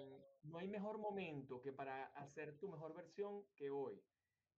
[0.45, 4.01] no hay mejor momento que para hacer tu mejor versión que hoy.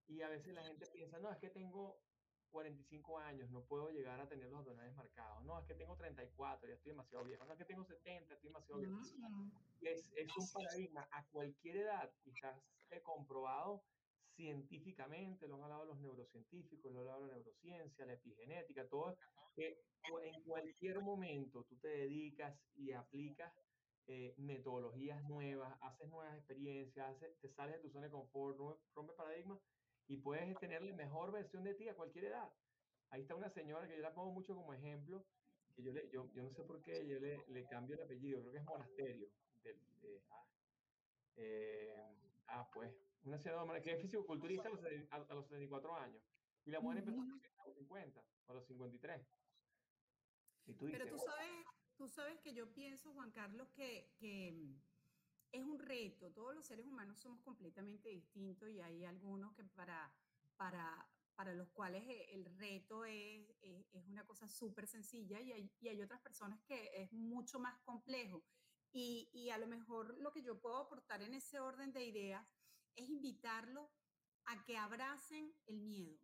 [0.07, 2.03] Y a veces la gente piensa, no, es que tengo
[2.51, 5.43] 45 años, no puedo llegar a tener los abdominales marcados.
[5.45, 7.45] No, es que tengo 34, ya estoy demasiado viejo.
[7.47, 8.99] No, es que tengo 70, estoy demasiado viejo.
[9.81, 12.61] Es, es un paradigma a cualquier edad, quizás
[12.91, 13.83] he comprobado
[14.41, 19.19] científicamente, lo han hablado los neurocientíficos, lo han hablado la neurociencia, la epigenética, todo,
[19.55, 19.83] que
[20.23, 23.53] en cualquier momento tú te dedicas y aplicas
[24.07, 28.59] eh, metodologías nuevas, haces nuevas experiencias, te sales de tu zona de confort,
[28.95, 29.61] rompe paradigmas
[30.09, 32.51] y puedes tener la mejor versión de ti a cualquier edad.
[33.11, 35.27] Ahí está una señora que yo la pongo mucho como ejemplo,
[35.77, 38.41] que yo, le, yo, yo no sé por qué yo le, le, cambio el apellido,
[38.41, 39.29] creo que es Monasterio.
[40.31, 40.47] ah,
[41.37, 41.95] eh,
[42.47, 42.91] ah, pues,
[43.25, 44.81] una señora que es fisicoculturista a los,
[45.31, 46.23] a, los 74 años.
[46.65, 49.27] Y la mujer empezó a los 50, a los 53.
[50.67, 51.67] Y tú Pero tú sabes,
[52.01, 54.81] Tú sabes que yo pienso, Juan Carlos, que, que mm,
[55.53, 56.33] es un reto.
[56.33, 60.11] Todos los seres humanos somos completamente distintos y hay algunos que para,
[60.57, 65.71] para, para los cuales e, el reto es, es, una cosa súper sencilla y hay,
[65.79, 68.43] y hay, otras personas que es mucho más complejo.
[68.93, 72.49] Y, y, a lo mejor lo que yo puedo aportar en ese orden de ideas
[73.01, 73.89] es invitarlos
[74.45, 76.19] a que abracen el miedo.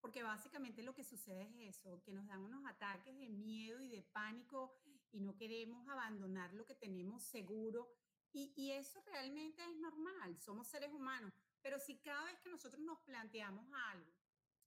[0.00, 3.88] Porque básicamente lo que sucede es eso, que nos dan unos ataques de miedo y
[3.88, 4.74] de pánico
[5.10, 7.88] y no queremos abandonar lo que tenemos seguro.
[8.32, 11.32] Y, y eso realmente es normal, somos seres humanos.
[11.62, 14.12] Pero si cada vez que nosotros nos planteamos algo,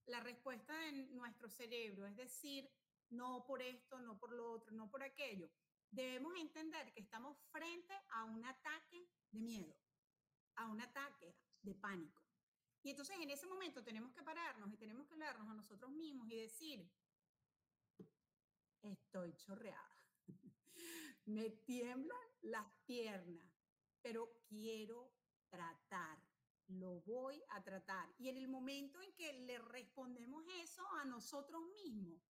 [0.08, 2.70] la respuesta de nuestro cerebro es decir,
[3.10, 5.50] no por esto, no por lo otro, no por aquello,
[5.92, 9.76] debemos entender que estamos frente a un ataque de miedo,
[10.58, 12.24] a un ataque de pánico.
[12.84, 16.30] Y entonces en ese momento tenemos que pararnos y tenemos que hablarnos a nosotros mismos
[16.30, 16.90] y decir,
[18.82, 19.98] estoy chorreada,
[21.26, 23.44] me tiemblan las piernas,
[24.02, 25.12] pero quiero
[25.50, 26.18] tratar,
[26.68, 28.10] lo voy a tratar.
[28.18, 32.22] Y en el momento en que le respondemos eso a nosotros mismos,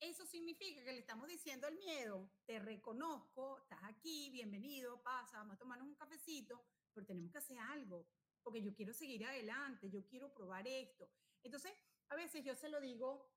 [0.00, 5.54] eso significa que le estamos diciendo al miedo, te reconozco, estás aquí, bienvenido, pasa, vamos
[5.56, 6.62] a tomarnos un cafecito,
[7.04, 8.06] tenemos que hacer algo
[8.42, 11.10] porque yo quiero seguir adelante, yo quiero probar esto.
[11.42, 11.72] Entonces,
[12.08, 13.30] a veces yo se lo digo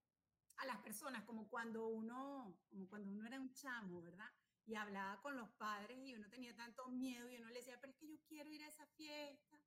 [0.58, 4.30] a las personas como cuando uno, como cuando uno era un chamo, ¿verdad?
[4.66, 7.92] Y hablaba con los padres y uno tenía tanto miedo y uno le decía, pero
[7.92, 9.60] es que yo quiero ir a esa fiesta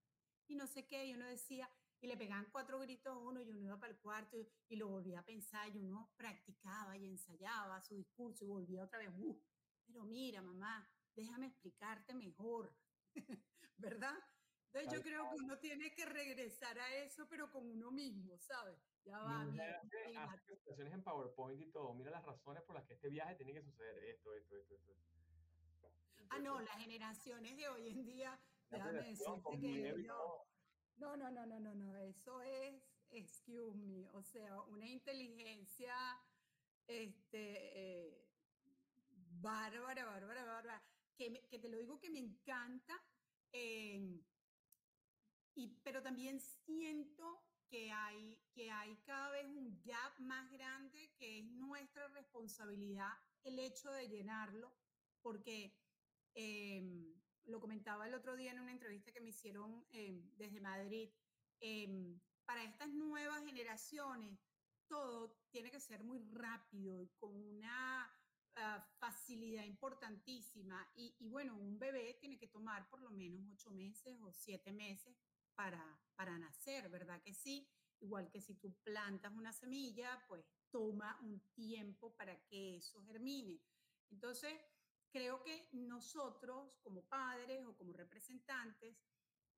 [0.47, 1.69] y no sé qué, y uno decía,
[2.01, 4.37] y le pegaban cuatro gritos a uno y uno iba para el cuarto
[4.69, 8.99] y, lo volvía a pensar y uno practicaba y ensayaba su discurso y volvía otra
[8.99, 9.43] vez, uh,
[9.87, 12.75] pero mira mamá, déjame explicarte mejor,
[13.79, 14.15] ¿verdad?
[14.75, 18.77] Entonces yo creo que uno tiene que regresar a eso, pero con uno mismo, ¿sabes?
[19.05, 19.45] Ya va.
[19.45, 19.81] Mira,
[20.25, 21.95] hace, presentaciones en PowerPoint y todo.
[21.95, 24.03] Mira las razones por las que este viaje tiene que suceder.
[24.05, 24.93] Esto, esto, esto, esto.
[26.31, 30.45] ah, no, las generaciones de hoy en día, déjame decirte que no,
[30.97, 35.95] no, no, no, no, no, no, eso es, excuse me, o sea, una inteligencia,
[36.89, 38.27] este, eh,
[39.41, 40.83] bárbara, bárbara, bárbara,
[41.17, 43.01] que, que te lo digo que me encanta.
[43.57, 44.21] Eh,
[45.55, 51.39] y, pero también siento que hay, que hay cada vez un gap más grande que
[51.39, 53.13] es nuestra responsabilidad
[53.45, 54.77] el hecho de llenarlo,
[55.23, 55.79] porque
[56.35, 57.15] em,
[57.45, 61.11] lo comentaba el otro día en una entrevista que me hicieron em, desde Madrid,
[61.61, 64.37] em, para estas nuevas generaciones
[64.89, 68.14] todo tiene que ser muy rápido y con una
[68.57, 70.91] ah, facilidad importantísima.
[70.95, 74.73] Y, y, bueno, un bebé tiene que tomar por lo menos ocho meses o siete
[74.73, 75.17] meses
[75.55, 77.69] para, para nacer, ¿verdad que sí?
[78.01, 83.61] Igual que si tú plantas una semilla, pues toma un tiempo para que eso germine.
[84.11, 84.53] Entonces,
[85.11, 88.97] creo que nosotros como padres o como representantes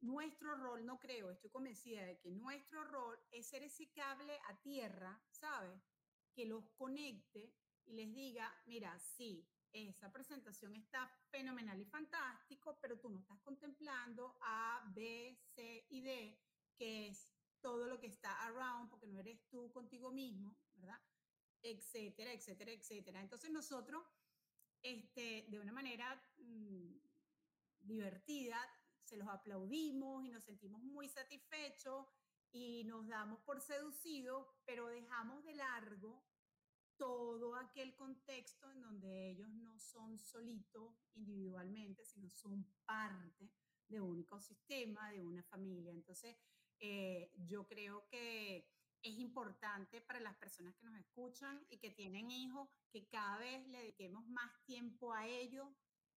[0.00, 4.60] nuestro rol, no creo, estoy convencida de que nuestro rol es ser ese cable a
[4.60, 5.80] tierra, ¿sabes?
[6.34, 7.54] Que los conecte
[7.86, 13.38] y les diga, mira, sí, esa presentación está fenomenal y fantástico, pero tú no estás
[13.40, 16.38] contemplando A, B, C y D,
[16.76, 21.00] que es todo lo que está around, porque no eres tú contigo mismo, ¿verdad?
[21.62, 23.20] Etcétera, etcétera, etcétera.
[23.20, 24.02] Entonces nosotros,
[24.82, 26.94] este, de una manera mm,
[27.80, 28.58] divertida,
[29.02, 32.06] se los aplaudimos y nos sentimos muy satisfechos
[32.50, 36.24] y nos damos por seducidos, pero dejamos de largo
[36.96, 43.50] todo aquel contexto en donde ellos no son solitos individualmente, sino son parte
[43.88, 45.92] de un ecosistema, de una familia.
[45.92, 46.36] Entonces,
[46.80, 48.68] eh, yo creo que
[49.02, 53.66] es importante para las personas que nos escuchan y que tienen hijos que cada vez
[53.68, 55.68] le dediquemos más tiempo a ellos,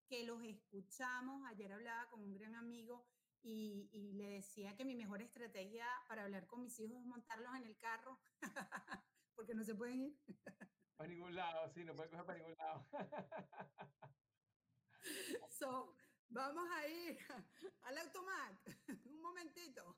[0.07, 1.45] que los escuchamos.
[1.49, 3.05] Ayer hablaba con un gran amigo
[3.41, 7.55] y, y le decía que mi mejor estrategia para hablar con mis hijos es montarlos
[7.55, 8.19] en el carro,
[9.39, 10.19] porque no se pueden ir.
[10.97, 12.85] Para ningún lado, sí, no pueden coger para ningún lado.
[15.49, 15.95] So,
[16.27, 17.17] vamos a ir
[17.83, 18.59] al automac,
[19.05, 19.97] un momentito.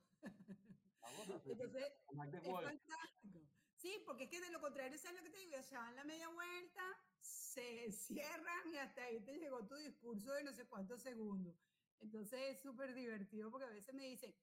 [1.01, 3.39] Vamos a hacer Entonces, es fantástico.
[3.73, 5.61] Sí, porque es que de lo contrario, ¿sabes lo que te digo?
[5.63, 6.83] Se dan la media vuelta,
[7.19, 11.55] se cierran y hasta ahí te llegó tu discurso de no sé cuántos segundos.
[11.99, 14.35] Entonces es súper divertido porque a veces me dicen,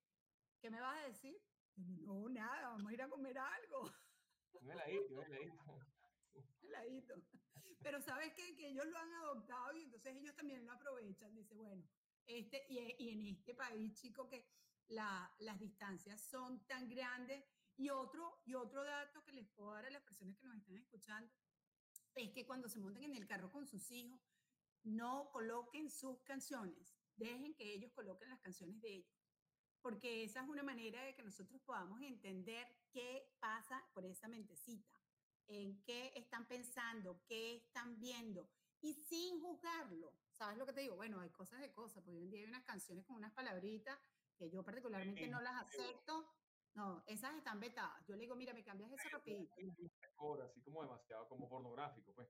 [0.60, 1.40] ¿qué me vas a decir?
[1.76, 3.92] No, nada, vamos a ir a comer algo.
[4.54, 5.78] Un heladito, un heladito.
[6.62, 7.14] heladito.
[7.82, 8.56] Pero sabes qué?
[8.56, 11.34] que ellos lo han adoptado y entonces ellos también lo aprovechan.
[11.34, 11.84] Dice, bueno,
[12.26, 14.46] este, y, y en este país, chico, que
[14.88, 17.44] la- las distancias son tan grandes.
[17.76, 20.76] Y otro, y otro dato que les puedo dar a las personas que nos están
[20.78, 21.32] escuchando
[22.16, 24.20] es que cuando se monten en el carro con sus hijos,
[24.82, 29.17] no coloquen sus canciones, dejen que ellos coloquen las canciones de ellos,
[29.80, 34.98] porque esa es una manera de que nosotros podamos entender qué pasa por esa mentecita,
[35.46, 38.48] en qué están pensando, qué están viendo,
[38.80, 40.14] y sin juzgarlo.
[40.30, 40.96] ¿Sabes lo que te digo?
[40.96, 43.98] Bueno, hay cosas de cosas, porque hoy en día hay unas canciones con unas palabritas
[44.36, 46.32] que yo particularmente Sí, no las acepto.
[46.74, 48.06] No, esas están vetadas.
[48.06, 49.52] Yo le digo, mira, me cambias eso rapidito.
[50.44, 52.28] Así como demasiado, como pornográfico, pues.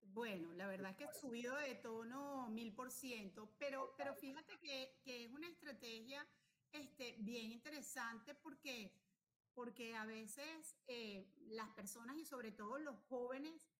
[0.00, 4.58] Bueno, la verdad es que he subido de tono mil por ciento, pero, pero fíjate
[4.58, 6.26] que, que es una estrategia
[6.74, 8.92] este, bien interesante porque,
[9.54, 13.70] porque a veces eh, las personas y sobre todo los jóvenes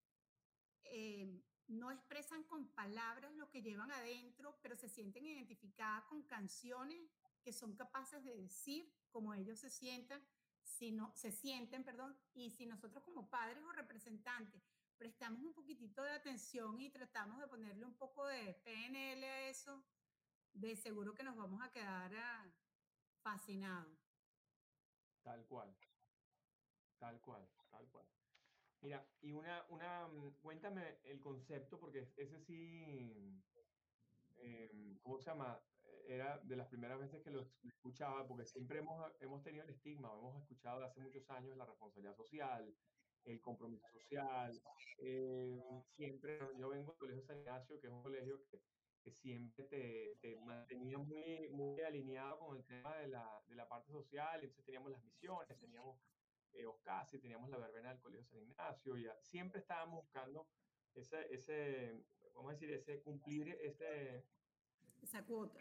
[0.85, 7.01] eh, no expresan con palabras lo que llevan adentro, pero se sienten identificadas con canciones
[7.43, 10.23] que son capaces de decir como ellos se sientan,
[10.63, 14.63] si no, se sienten, perdón, y si nosotros como padres o representantes
[14.97, 19.85] prestamos un poquitito de atención y tratamos de ponerle un poco de PNL a eso,
[20.53, 22.47] de seguro que nos vamos a quedar ah,
[23.25, 23.99] fascinados.
[25.23, 25.77] Tal cual.
[26.99, 28.09] Tal cual, tal cual.
[28.81, 33.45] Mira, y una, una, mm, cuéntame el concepto, porque es- ese sí,
[34.37, 35.65] em, ¿cómo se llama?
[35.83, 39.71] Eh, Era de las primeras veces que lo escuchaba, porque siempre hemos, hemos tenido el
[39.71, 42.77] estigma, o hemos escuchado de hace muchos años la responsabilidad social,
[43.25, 44.63] el compromiso social.
[44.99, 48.59] em, siempre, yo vengo del Colegio San Ignacio, que es un colegio que,
[49.05, 53.69] que siempre te, te mantenía muy, muy alineado con el tema de la, de la
[53.69, 55.99] parte social, entonces teníamos las misiones, teníamos
[56.55, 60.47] eh, Oscasi, teníamos la verbena del Colegio San Ignacio, y a- siempre estábamos buscando
[60.95, 62.03] ese, ese,
[62.35, 64.25] vamos a decir, ese cumplir ese
[65.03, 65.61] Esa cuota.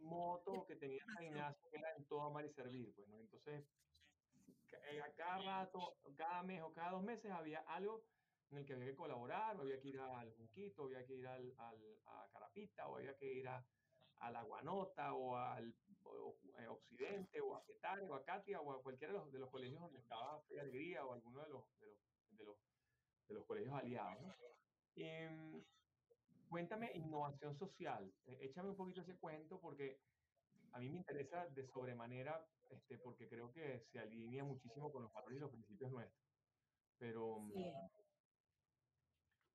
[0.00, 3.20] moto que tenía San Ignacio, que era en todo amar y servir, pues, ¿no?
[3.20, 3.64] Entonces,
[4.90, 8.02] eh, a cada rato, cada mes o cada dos meses había algo
[8.52, 11.26] en el que había que colaborar, o había que ir al Junquito, había que ir
[11.26, 13.64] al, al- a Carapita, o había que ir a,
[14.20, 15.68] a la Guanota, o al
[16.58, 19.50] eh, Occidente, o a Petare, o a Katia, o a cualquiera de los, de los
[19.50, 22.56] colegios donde estaba Fe Alegría, o alguno de los, de los,
[23.28, 24.36] de los, colegios aliados.
[24.94, 25.64] Em,
[26.50, 29.96] cuéntame innovación social, eh, échame un poquito ese cuento, porque
[30.72, 35.12] a mí me interesa de sobremanera, este, porque creo que se alinea muchísimo con los
[35.12, 36.22] valores y los principios nuestros.
[36.98, 38.11] Pero mm.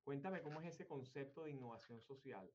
[0.07, 2.49] Cuéntame cómo es ese concepto de innovación social.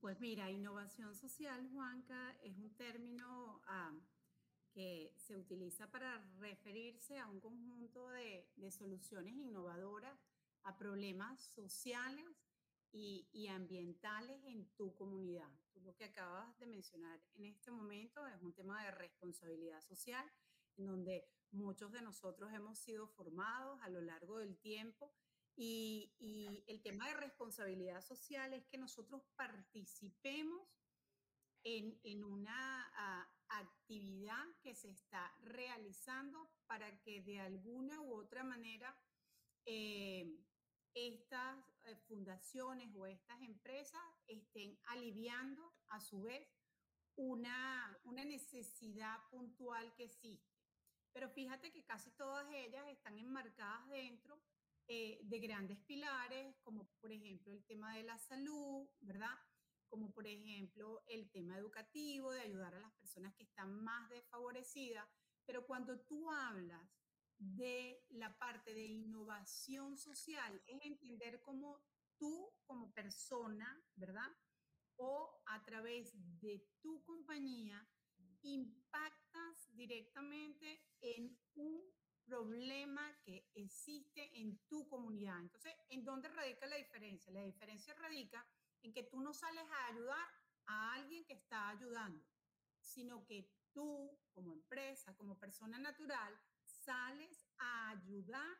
[0.00, 3.92] Pues mira, innovación social, Juanca, es un término ah,
[4.72, 10.18] que se utiliza para referirse a un conjunto de, de soluciones innovadoras
[10.62, 12.24] a problemas sociales
[12.90, 15.52] y, y ambientales en tu comunidad.
[15.74, 20.24] Tú lo que acabas de mencionar en este momento es un tema de responsabilidad social,
[20.78, 25.12] en donde muchos de nosotros hemos sido formados a lo largo del tiempo
[25.56, 30.68] y, y el tema de responsabilidad social es que nosotros participemos
[31.64, 38.42] en, en una, ah, actividad que se está realizando para que de alguna u otra
[38.42, 38.96] manera
[39.64, 40.38] eh,
[40.94, 46.48] estas eh, fundaciones o estas empresas estén aliviando a su vez
[47.16, 50.54] una, una necesidad puntual que existe.
[51.12, 54.38] Pero fíjate que casi todas ellas están enmarcadas dentro
[54.88, 59.36] eh, de grandes pilares, como por ejemplo el tema de la salud, ¿verdad?
[59.88, 65.08] Como por ejemplo el tema educativo, de ayudar a las personas que están más desfavorecidas.
[65.44, 66.88] Pero cuando tú hablas
[67.38, 71.82] de la parte de innovación social, es entender cómo
[72.16, 74.30] tú como persona, ¿verdad?
[74.96, 77.86] O a través de tu compañía
[78.42, 81.82] impactas directamente en un
[82.26, 85.40] problema que existe en tu comunidad.
[85.40, 87.32] Entonces, ¿en dónde radica la diferencia?
[87.32, 88.46] La diferencia radica
[88.82, 90.28] en que tú no sales a ayudar
[90.66, 92.24] a alguien que está ayudando,
[92.80, 98.56] sino que tú como empresa, como persona natural, sales a ayudar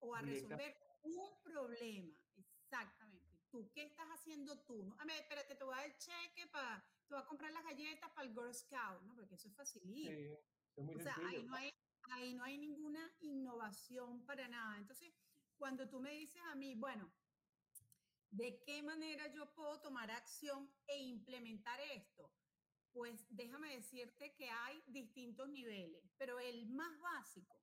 [0.00, 2.14] o a resolver un problema.
[2.36, 3.38] Exactamente.
[3.50, 4.82] ¿Tú qué estás haciendo tú?
[4.82, 4.94] ¿No?
[4.98, 7.64] A ver, espérate, te voy a dar el cheque para, te voy a comprar las
[7.64, 9.14] galletas para el Girl Scout, ¿no?
[9.14, 10.10] Porque eso es facilito.
[10.10, 10.38] Sí,
[10.76, 11.72] es muy o sea, ahí no, hay,
[12.12, 14.76] ahí no hay ninguna innovación para nada.
[14.78, 15.12] Entonces,
[15.56, 17.12] cuando tú me dices a mí, bueno,
[18.30, 22.30] ¿de qué manera yo puedo tomar acción e implementar esto?
[22.92, 27.60] Pues déjame decirte que hay distintos niveles, pero el más básico,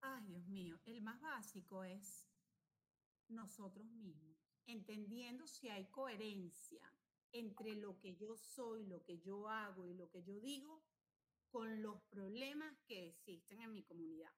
[0.00, 2.26] ay Dios mío, el más básico es
[3.28, 6.82] nosotros mismos, entendiendo si hay coherencia
[7.32, 10.82] entre lo que yo soy, lo que yo hago y lo que yo digo
[11.54, 14.32] con los problemas que existen en mi comunidad.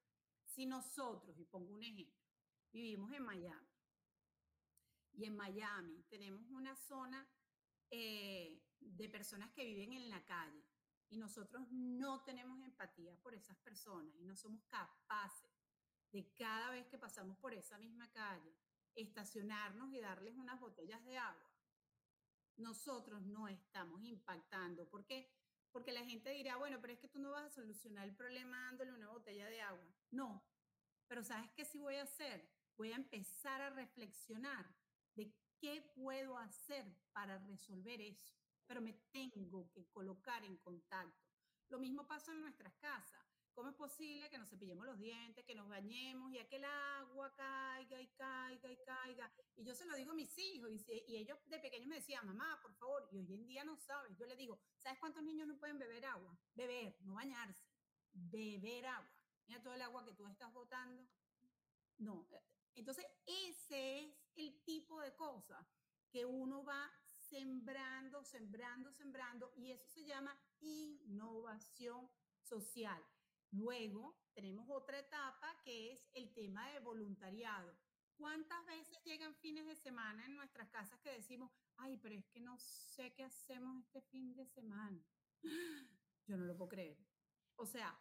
[0.45, 2.29] Si nosotros, y pongo un ejemplo,
[2.71, 3.71] vivimos en Miami,
[5.15, 7.27] y en Miami tenemos una zona
[7.91, 10.63] eh, de personas que viven en la calle
[11.09, 15.57] y nosotros no tenemos empatía por esas personas y no somos capaces
[16.13, 18.55] de cada vez que pasamos por esa misma calle
[18.95, 21.51] estacionarnos y darles unas botellas de agua,
[22.59, 24.87] nosotros no estamos impactando.
[24.91, 25.31] ¿Por qué?
[25.77, 28.57] Porque la gente dirá, bueno, pero es que tú no vas a solucionar el problema
[28.65, 29.95] dándole una botella de agua.
[30.11, 30.43] No,
[31.07, 32.49] pero ¿sabes qué sí voy a hacer?
[32.79, 34.75] Voy a empezar a reflexionar
[35.17, 41.31] de qué puedo hacer para resolver eso pero me tengo que colocar en contacto.
[41.69, 43.16] Lo mismo pasa en nuestras casas.
[43.57, 47.99] ¿Cómo es posible que nos cepillemos los dientes, que nos bañemos y aquel agua caiga
[48.03, 49.33] y caiga y caiga?
[49.57, 52.61] Y yo se lo digo a mis hijos y, ellos de pequeños me decían, mamá,
[52.61, 54.15] por favor, y hoy en día no sabes.
[54.19, 56.39] Yo le digo, ¿sabes cuántos niños no pueden beber agua?
[56.55, 57.67] Beber, no bañarse,
[58.13, 59.11] beber agua.
[59.47, 61.09] Mira todo el agua que tú estás botando.
[61.97, 62.29] No.
[62.75, 65.67] Entonces, ese es el tipo de cosas
[66.11, 72.11] que uno va sembrando, sembrando, sembrando, y eso se llama innovación
[72.43, 73.03] social.
[73.51, 77.77] Luego tenemos otra etapa que es el tema de voluntariado.
[78.17, 82.41] ¿Cuántas veces llegan fines de semana en nuestras casas que decimos, ay, pero es que
[82.41, 85.05] no sé qué hacemos este fin de semana?
[86.27, 86.99] Yo no lo puedo creer.
[87.57, 87.99] O sea,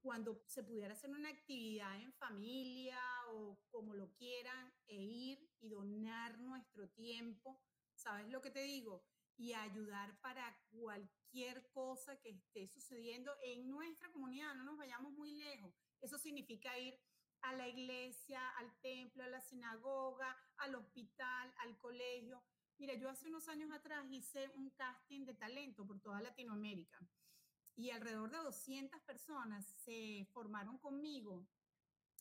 [0.00, 3.00] cuando se pudiera hacer una actividad en familia
[3.30, 7.62] o como lo quieran, e ir y donar nuestro tiempo
[7.98, 9.04] ¿sabes lo que te digo?
[9.38, 15.30] Y ayudar para cualquier cosa que esté sucediendo en nuestra comunidad, no nos vayamos muy
[15.30, 15.72] lejos.
[16.00, 16.98] Eso significa ir
[17.42, 22.42] a la iglesia, al templo, a la sinagoga, al hospital, al colegio.
[22.78, 26.98] Mira, yo hace unos años atrás hice un casting de talento por toda Latinoamérica
[27.76, 31.46] y alrededor de 200 personas se formaron conmigo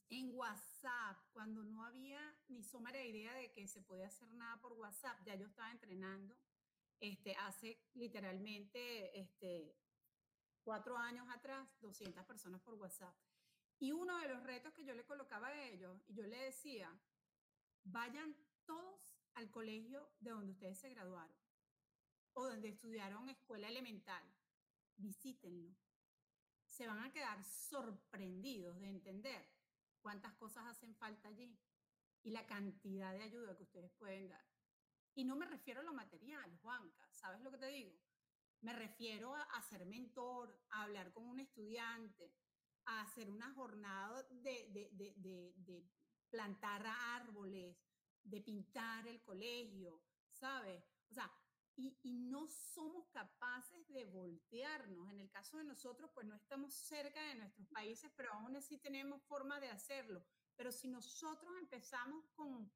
[0.10, 4.62] en WhatsApp, cuando no había ni sombra de idea de que se podía hacer nada
[4.62, 6.38] por WhatsApp, ya yo estaba entrenando
[7.00, 9.76] este, hace literalmente este,
[10.64, 13.16] cuatro años atrás, 200 personas por WhatsApp.
[13.80, 16.92] Y uno de los retos que yo le colocaba a ellos, y yo le decía,
[17.84, 18.36] vayan
[18.66, 21.38] todos al colegio de donde ustedes se graduaron
[22.34, 24.24] o donde estudiaron escuela elemental,
[24.96, 25.76] visítenlo.
[26.66, 29.50] Se van a quedar sorprendidos de entender
[30.02, 31.58] cuántas cosas hacen falta allí
[32.22, 34.46] y la cantidad de ayuda que ustedes pueden dar.
[35.18, 37.92] Y no me refiero a lo material, Juanca, ¿sabes lo que te digo?
[38.62, 42.36] Me refiero a, ser mentor, a hablar con un estudiante,
[42.86, 45.90] a hacer una jornada de, de, de, de
[46.30, 47.76] plantar árboles,
[48.22, 50.84] de pintar el colegio, ¿sabes?
[51.10, 51.34] O sea,
[51.76, 55.10] y, y, no somos capaces de voltearnos.
[55.12, 58.78] En el caso de nosotros, pues no estamos cerca de nuestros países, pero aún así
[58.78, 60.24] tenemos forma de hacerlo.
[60.56, 62.72] Pero si nosotros empezamos con,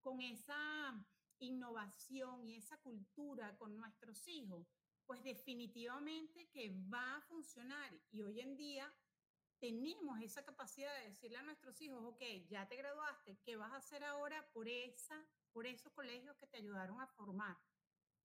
[0.00, 1.06] con esa
[1.38, 4.66] innovación y esa cultura con nuestros hijos,
[5.06, 7.92] pues definitivamente que va a funcionar.
[8.10, 8.92] Y hoy en día
[9.58, 13.76] tenemos esa capacidad de decirle a nuestros hijos, ok, ya te graduaste, ¿qué vas a
[13.76, 17.56] hacer ahora por, esa, por esos colegios que te ayudaron a formar?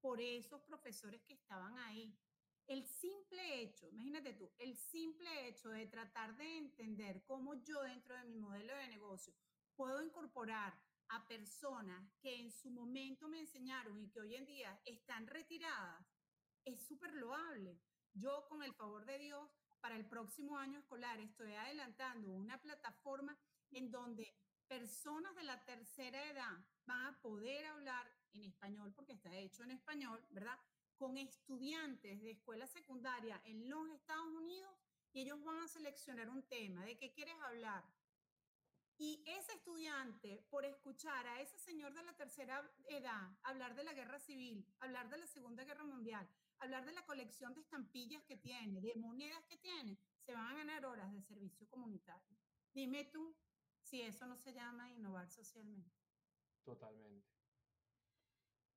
[0.01, 2.17] Por esos profesores que estaban ahí.
[2.67, 8.15] El simple hecho, imagínate tú, el simple hecho de tratar de entender cómo yo dentro
[8.15, 9.33] de mi modelo de negocio
[9.75, 10.79] puedo incorporar
[11.11, 16.05] a personas que en su momento me enseñaron y que hoy en día están retiradas,
[16.65, 17.79] es súper loable.
[18.13, 19.49] Yo, con el favor de Dios,
[19.81, 23.37] para el próximo año escolar estoy adelantando una plataforma
[23.71, 24.33] en donde
[24.67, 29.71] personas de la tercera edad van a poder hablar en español, porque está hecho en
[29.71, 30.57] español, ¿verdad?
[30.95, 34.73] Con estudiantes de escuela secundaria en los Estados Unidos
[35.13, 37.83] y ellos van a seleccionar un tema de qué quieres hablar.
[38.97, 43.93] Y ese estudiante, por escuchar a ese señor de la tercera edad hablar de la
[43.93, 46.27] guerra civil, hablar de la Segunda Guerra Mundial,
[46.59, 50.55] hablar de la colección de estampillas que tiene, de monedas que tiene, se van a
[50.55, 52.37] ganar horas de servicio comunitario.
[52.73, 53.35] Dime tú
[53.81, 55.91] si eso no se llama innovar socialmente.
[56.63, 57.27] Totalmente.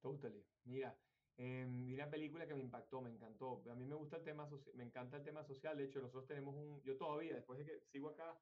[0.00, 0.44] Totally.
[0.64, 0.96] Mira,
[1.36, 3.62] eh, una película que me impactó, me encantó.
[3.70, 5.76] A mí me gusta el tema, me encanta el tema social.
[5.76, 8.36] De hecho, nosotros tenemos un, yo todavía, después de que sigo acá,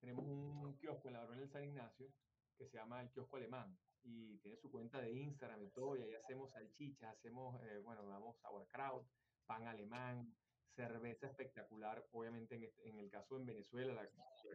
[0.00, 2.12] tenemos un kiosco en la Barona del San Ignacio
[2.56, 6.02] que se llama el kiosco alemán y tiene su cuenta de Instagram y todo, y
[6.02, 9.06] ahí hacemos salchichas, hacemos, eh, bueno, damos sauerkraut,
[9.46, 10.34] pan alemán,
[10.74, 14.08] cerveza espectacular, obviamente en, en el caso en Venezuela, la,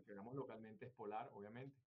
[0.06, 1.82] que damos localmente es polar, obviamente.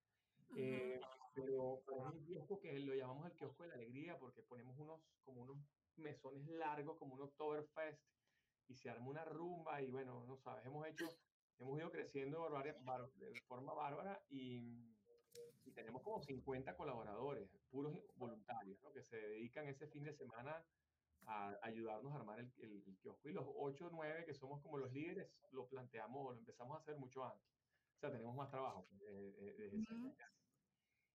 [0.56, 1.00] Eh,
[1.34, 5.00] pero, es un kiosco que lo llamamos el kiosco de la alegría porque ponemos unos,
[5.22, 5.58] como unos
[5.96, 8.00] mesones largos, como un Oktoberfest,
[8.68, 11.08] y se arma una rumba y bueno, no sabes, hemos hecho,
[11.58, 12.48] hemos ido creciendo
[13.16, 14.96] de forma bárbara y
[15.66, 18.92] y tenemos como 50 colaboradores, puros voluntarios, ¿no?
[18.92, 20.64] que se dedican ese fin de semana
[21.26, 23.28] a ayudarnos a armar el, el, kiosco.
[23.28, 26.80] Y los 8 o 9 que somos como los líderes, lo planteamos, lo empezamos a
[26.80, 27.48] hacer mucho antes.
[27.96, 29.00] O sea, tenemos más trabajo pues,
[29.56, 29.72] desde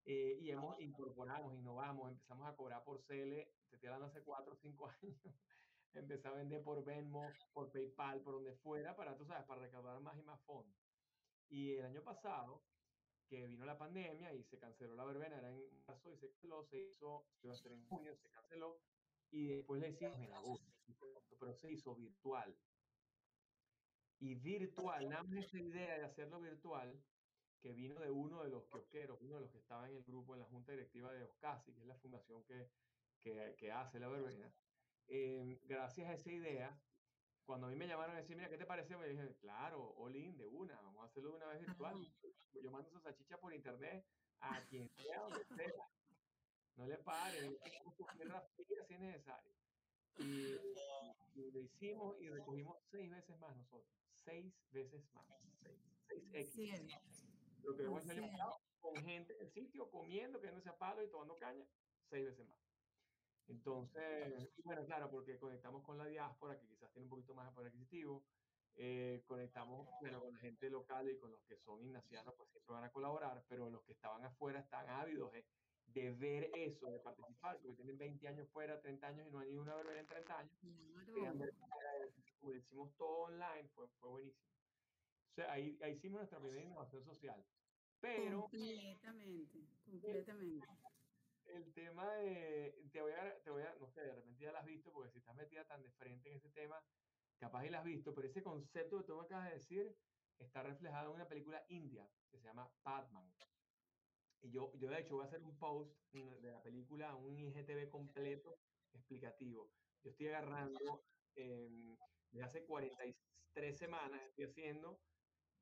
[0.04, 3.36] eh, y hemos incorporado, innovamos, empezamos a cobrar por CL,
[3.70, 5.18] te estoy hablando hace 4 o 5 años.
[5.94, 10.00] Empecé a vender por Venmo, por PayPal, por donde fuera, para, tú sabes, para recaudar
[10.02, 10.80] más y más fondos.
[11.50, 12.64] Y el año pasado
[13.32, 16.66] que vino la pandemia y se canceló la verbena, era en marzo y se canceló,
[16.66, 18.82] se hizo, se iba a hacer en junio, se canceló
[19.32, 20.68] y después le decimos en agosto,
[21.40, 22.54] pero se hizo virtual.
[24.20, 27.02] Y virtual, nada más esa idea de hacerlo virtual,
[27.62, 30.34] que vino de uno de los kiosqueros, uno de los que estaba en el grupo,
[30.34, 32.70] en la junta directiva de Oscasi, que es la fundación que,
[33.22, 34.54] que, que hace la verbena,
[35.08, 36.80] eh, gracias a esa idea,
[37.46, 38.96] cuando a mí me llamaron a decir, mira, ¿qué te parece?
[38.98, 41.96] Me dije, claro, all in, de una, vamos a hacerlo de una vez virtual.
[42.62, 44.06] Yo mando esa salchicha por internet
[44.40, 45.90] a quien sea, donde sea.
[46.78, 47.60] No le pare,
[48.16, 49.52] tierra fría si es necesario.
[50.18, 50.56] Y,
[51.36, 53.94] y, lo hicimos y recogimos seis veces más nosotros.
[54.14, 55.26] Seis veces más.
[55.62, 57.28] Seis, seis X.
[57.64, 61.38] Lo que hemos hecho con gente en el sitio, comiendo, quedándose a palo y tomando
[61.38, 61.66] caña,
[62.10, 62.60] seis veces más.
[63.52, 67.54] Entonces, bueno, claro, porque conectamos con la diáspora, que quizás tiene un poquito más de
[67.54, 68.26] poder adquisitivo,
[68.76, 72.74] eh, conectamos bueno, con la gente local y con los que son ignacianos, pues siempre
[72.74, 75.46] van a colaborar, pero los que estaban afuera están ávidos de,
[75.86, 79.50] de ver eso, de participar, porque tienen 20 años fuera, 30 años y no hay
[79.50, 80.58] ni una verbena en 30 años.
[82.40, 84.48] Como hicimos todo online, fue, fue buenísimo.
[85.32, 87.46] O sea, ahí, ahí hicimos nuestra primera innovación social.
[88.00, 90.66] Pero, completamente, completamente
[91.56, 94.60] el tema de, te voy, a, te voy a, no sé, de repente ya la
[94.60, 96.84] has visto, porque si estás metida tan de frente en ese tema,
[97.40, 99.98] capaz y la has visto, pero ese concepto que tú me acabas de decir
[100.38, 103.32] está reflejado en una película india que se llama Batman.
[104.42, 107.90] Y yo, yo de hecho voy a hacer un post de la película, un IGTV
[107.90, 108.60] completo
[108.92, 109.72] explicativo.
[110.04, 111.70] Yo estoy agarrando, eh,
[112.32, 115.00] desde hace 43 semanas estoy haciendo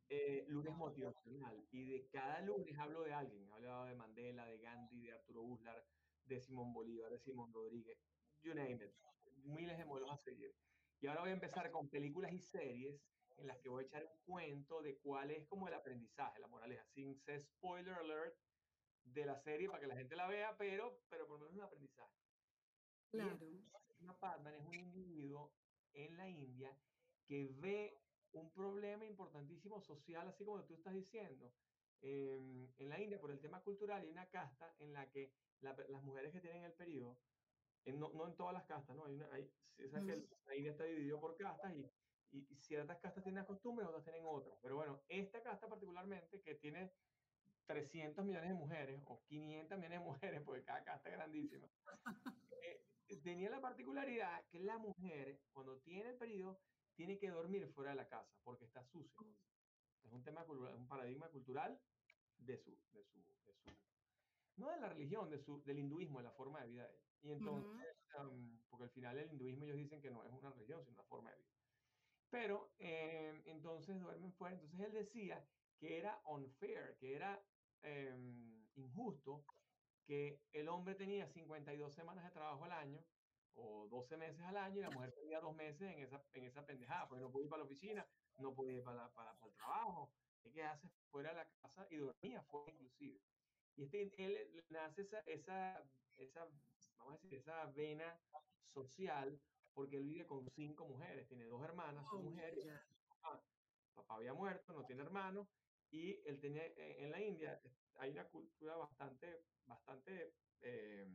[0.10, 1.66] eh, lunes motivacional.
[1.72, 3.48] Y de cada lunes hablo de alguien.
[3.48, 5.86] He hablado de Mandela, de Gandhi, de Arturo Uslar,
[6.26, 7.98] de Simón Bolívar, de Simón Rodríguez,
[8.42, 8.94] you name it.
[9.44, 10.54] Miles de modelos a seguir.
[11.00, 13.02] Y ahora voy a empezar con películas y series
[13.38, 16.48] en las que voy a echar un cuento de cuál es como el aprendizaje, la
[16.48, 18.36] moraleja, sin ser spoiler alert
[19.06, 21.64] de la serie para que la gente la vea, pero, pero por lo menos un
[21.64, 22.14] aprendizaje.
[23.12, 23.40] Claro.
[24.20, 25.54] Padman es un individuo
[25.94, 26.76] en la India
[27.26, 27.98] que ve
[28.34, 31.52] un problema importantísimo social, así como tú estás diciendo.
[32.02, 36.04] Em, en la India, por el tema cultural, hay una casta en la que las
[36.04, 37.20] mujeres que tienen el periodo,
[37.86, 39.06] no, no, en todas las castas, ¿no?
[39.06, 41.90] Hay una, hay, la India está dividido por castas y,
[42.32, 44.58] y, ciertas castas tienen costumbres, otras tienen otras.
[44.62, 46.92] Pero bueno, esta casta particularmente, que tiene
[47.66, 51.70] 300 millones de mujeres o 500 millones de mujeres, porque cada casta es grandísima,
[52.64, 52.84] eh,
[53.24, 56.60] tenía la particularidad que la mujer, cuando tiene el periodo,
[57.00, 59.26] tiene que dormir fuera de la casa porque está sucia.
[60.04, 61.80] Es un tema, un paradigma cultural
[62.40, 63.72] de su, de su, de su,
[64.58, 67.02] no de la religión, de su, del hinduismo, de la forma de vida de él.
[67.22, 67.96] Y entonces,
[68.70, 71.32] porque al final el hinduismo ellos dicen que no es una religión, sino una forma
[71.32, 71.54] de vida.
[72.30, 74.56] Pero eh, entonces duermen fuera.
[74.56, 75.48] Entonces él decía
[75.80, 77.42] que era unfair, que era
[77.82, 79.46] em, injusto
[80.06, 83.02] que el hombre tenía 52 semanas de trabajo al año
[83.56, 86.66] o 12 meses al año y la mujer tenía dos meses en esa, en esa
[86.66, 89.58] pendejada, porque no podía ir para la oficina, no podía ir para, para, para el
[89.58, 90.12] trabajo,
[90.54, 93.20] que hace fuera de la casa y dormía fuera inclusive.
[93.76, 95.84] Y este, él nace esa, esa,
[96.18, 96.48] esa,
[96.98, 98.20] vamos a decir, esa vena
[98.66, 99.40] social
[99.74, 102.68] porque él vive con cinco mujeres, tiene dos hermanas, dos oh, mujeres,
[103.96, 105.48] papá, había muerto, no tiene hermanos,
[105.90, 107.62] y él tenía, e, en la India
[107.96, 111.08] hay una cultura bastante, bastante, eh,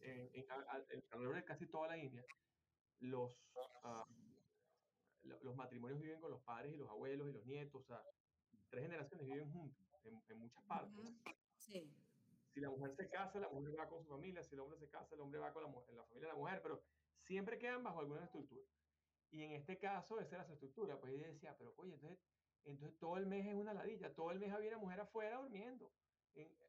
[0.00, 2.24] en, en, alrededor de casi toda la India,
[3.00, 3.32] los,
[3.84, 4.06] ah,
[5.42, 8.02] los matrimonios viven con los padres y los abuelos y los nietos, o sea,
[8.68, 11.14] tres generaciones viven juntos en, en muchas partes.
[11.56, 11.92] Sí.
[12.52, 14.88] Si la mujer se casa, la mujer va con su familia, si el hombre se
[14.88, 16.82] casa, el hombre va con la, la familia de la mujer, pero
[17.22, 18.66] siempre quedan bajo alguna estructura.
[19.30, 20.98] Y en este caso, esa era su estructura.
[20.98, 22.18] Pues ella decía, pero oye, entonces,
[22.64, 25.92] entonces todo el mes es una ladilla, todo el mes había una mujer afuera durmiendo.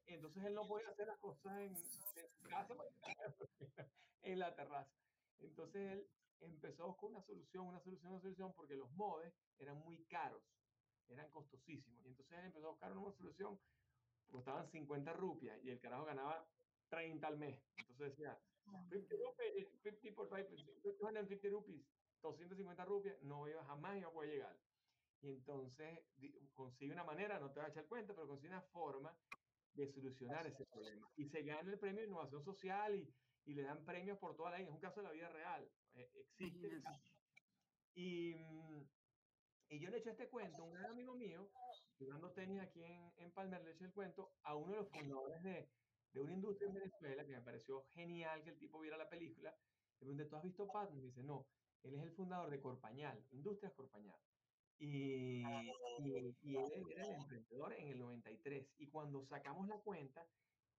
[0.05, 2.89] Entonces él no podía hacer las cosas en, su casa, pues,
[4.23, 4.91] en la terraza.
[5.39, 6.07] Entonces él
[6.41, 10.43] empezó a buscar una solución, una solución, una solución, porque los modes eran muy caros,
[11.07, 12.03] eran costosísimos.
[12.05, 13.59] Y entonces él empezó a buscar una solución,
[14.29, 16.45] costaban 50 rupias y el carajo ganaba
[16.89, 17.61] 30 al mes.
[17.77, 21.85] Entonces decía, 50 rupees, 50 por 250 rupees,
[22.21, 24.57] 250 rupias, no iba jamás iba a poder llegar.
[25.21, 25.99] Y entonces
[26.53, 29.15] consigue una manera, no te voy a echar cuenta, pero consigue una forma
[29.73, 31.07] de solucionar ese problema.
[31.15, 33.13] Y se gana el premio de innovación social y,
[33.45, 34.69] y le dan premios por toda la vida.
[34.69, 35.69] Es un caso de la vida real.
[35.93, 36.81] Eh, existe.
[37.93, 38.83] Y, mm,
[39.69, 41.49] y yo le eché este cuento a un gran amigo mío,
[41.97, 45.41] jugando tenis aquí en, en Palmer, le eché el cuento a uno de los fundadores
[45.43, 45.69] de,
[46.13, 49.51] de una industria en Venezuela que me pareció genial que el tipo viera la película.
[49.99, 50.99] Le pregunté, ¿tú has visto Patton?
[50.99, 51.47] Me dice, no,
[51.83, 54.19] él es el fundador de Corpañal, Industrias Corpañal.
[54.77, 55.43] Y,
[55.99, 58.67] y, y, él era el emprendedor en el 93.
[58.79, 60.27] Y cuando sacamos la cuenta,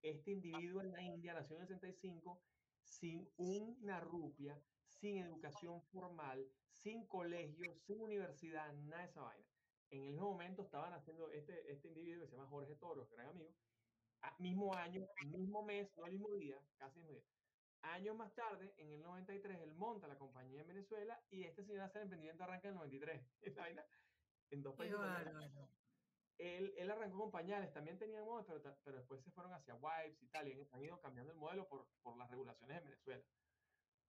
[0.02, 2.42] este individuo en la India nació en el 65
[2.82, 9.46] sin una rupia, sin educación formal, sin colegio, sin universidad, nada de esa vaina.
[9.90, 13.28] En el mismo momento estaban haciendo este, este individuo que se llama Jorge Toro, gran
[13.28, 13.52] amigo,
[14.38, 17.41] mismo año, mismo mes, no el mismo día, casi el mismo día.
[17.82, 21.82] Años más tarde, en el 93, él monta la compañía en Venezuela y este señor
[21.82, 23.22] hace el emprendimiento arranca en el 93.
[24.50, 24.98] en dos países.
[26.38, 30.22] Él, él, arrancó con pañales, también tenía modelos, pero, pero después se fueron hacia wipes
[30.22, 33.24] y tal, y han ido cambiando el modelo por, por las regulaciones en Venezuela.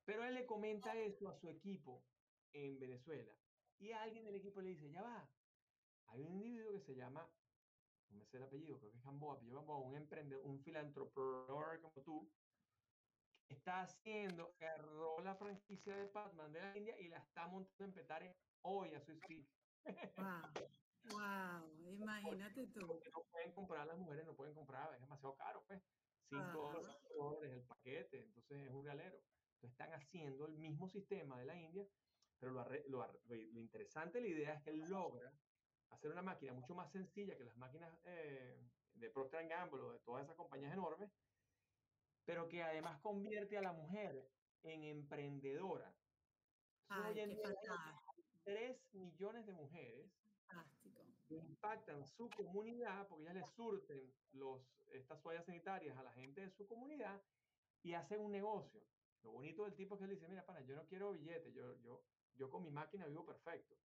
[0.05, 2.03] Pero él le comenta eso a su equipo
[2.53, 3.31] en Venezuela.
[3.79, 5.29] Y alguien del equipo le dice, ya va,
[6.07, 7.29] hay un individuo que se llama
[8.13, 9.39] no me sé el apellido, creo que es Gamboa,
[9.79, 12.31] un emprendedor, un filantropreneur como tú,
[13.47, 17.93] está haciendo, agarró la franquicia de Batman de la India y la está montando en
[17.93, 19.45] Petare hoy a su speed.
[20.17, 20.53] Wow,
[21.11, 22.87] wow, imagínate tú.
[22.87, 25.81] Porque no pueden comprar, las mujeres no pueden comprar, es demasiado caro, pues.
[26.29, 26.41] 5
[27.15, 29.17] dólares el paquete, entonces es un galero.
[29.55, 31.85] Entonces están haciendo el mismo sistema de la India,
[32.39, 35.31] pero lo, lo, lo interesante de la idea es que él logra
[35.89, 38.57] hacer una máquina mucho más sencilla que las máquinas eh,
[38.93, 41.11] de Procter Gamble o de todas esas compañías enormes,
[42.25, 44.29] pero que además convierte a la mujer
[44.63, 45.93] en emprendedora.
[46.89, 47.37] Ay, qué
[48.43, 50.11] 3 millones de mujeres
[51.27, 54.61] que impactan su comunidad porque ellas le surten los,
[54.91, 57.21] estas toallas sanitarias a la gente de su comunidad
[57.81, 58.81] y hacen un negocio.
[59.23, 61.77] Lo bonito del tipo es que él dice, mira, pana, yo no quiero billetes, yo,
[61.81, 62.05] yo,
[62.35, 63.77] yo con mi máquina vivo perfecto.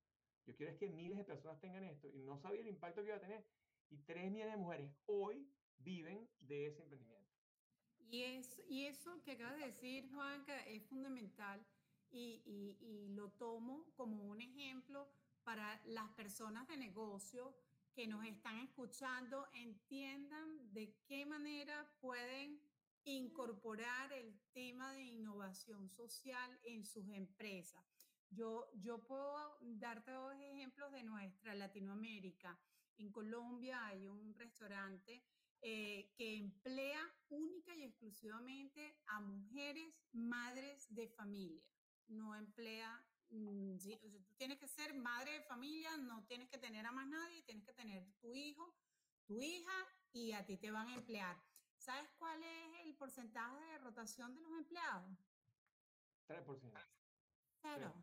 [0.47, 3.09] Yo quiero es que miles de personas tengan esto y no sabía el impacto que
[3.09, 3.47] iba a tener.
[3.91, 7.18] Y tres millones de mujeres hoy viven de ese emprendimiento.
[8.11, 11.65] Y, es, y eso que acabas de decir, Juanca, es fundamental
[12.11, 15.09] y lo tomo como un ejemplo
[15.45, 17.55] para las personas de negocio
[17.95, 22.61] que nos están escuchando, entiendan de qué manera pueden
[23.05, 27.83] incorporar el tema de innovación social en sus empresas.
[28.31, 32.59] Yo, yo puedo darte dos ejemplos de nuestra Latinoamérica.
[32.99, 35.25] En Colombia hay un restaurante
[35.63, 41.63] eh, que emplea única y exclusivamente a mujeres madres de familia.
[42.07, 46.93] No emplea, mm, tú tienes que ser madre de familia, no tienes que tener a
[46.93, 48.77] más nadie, tienes que tener tu hijo,
[49.27, 51.37] tu hija y a ti te van a emplear.
[51.77, 55.17] ¿Sabes cuál es el porcentaje de rotación de los empleados?
[56.27, 56.79] 3%.
[57.63, 57.95] Cero.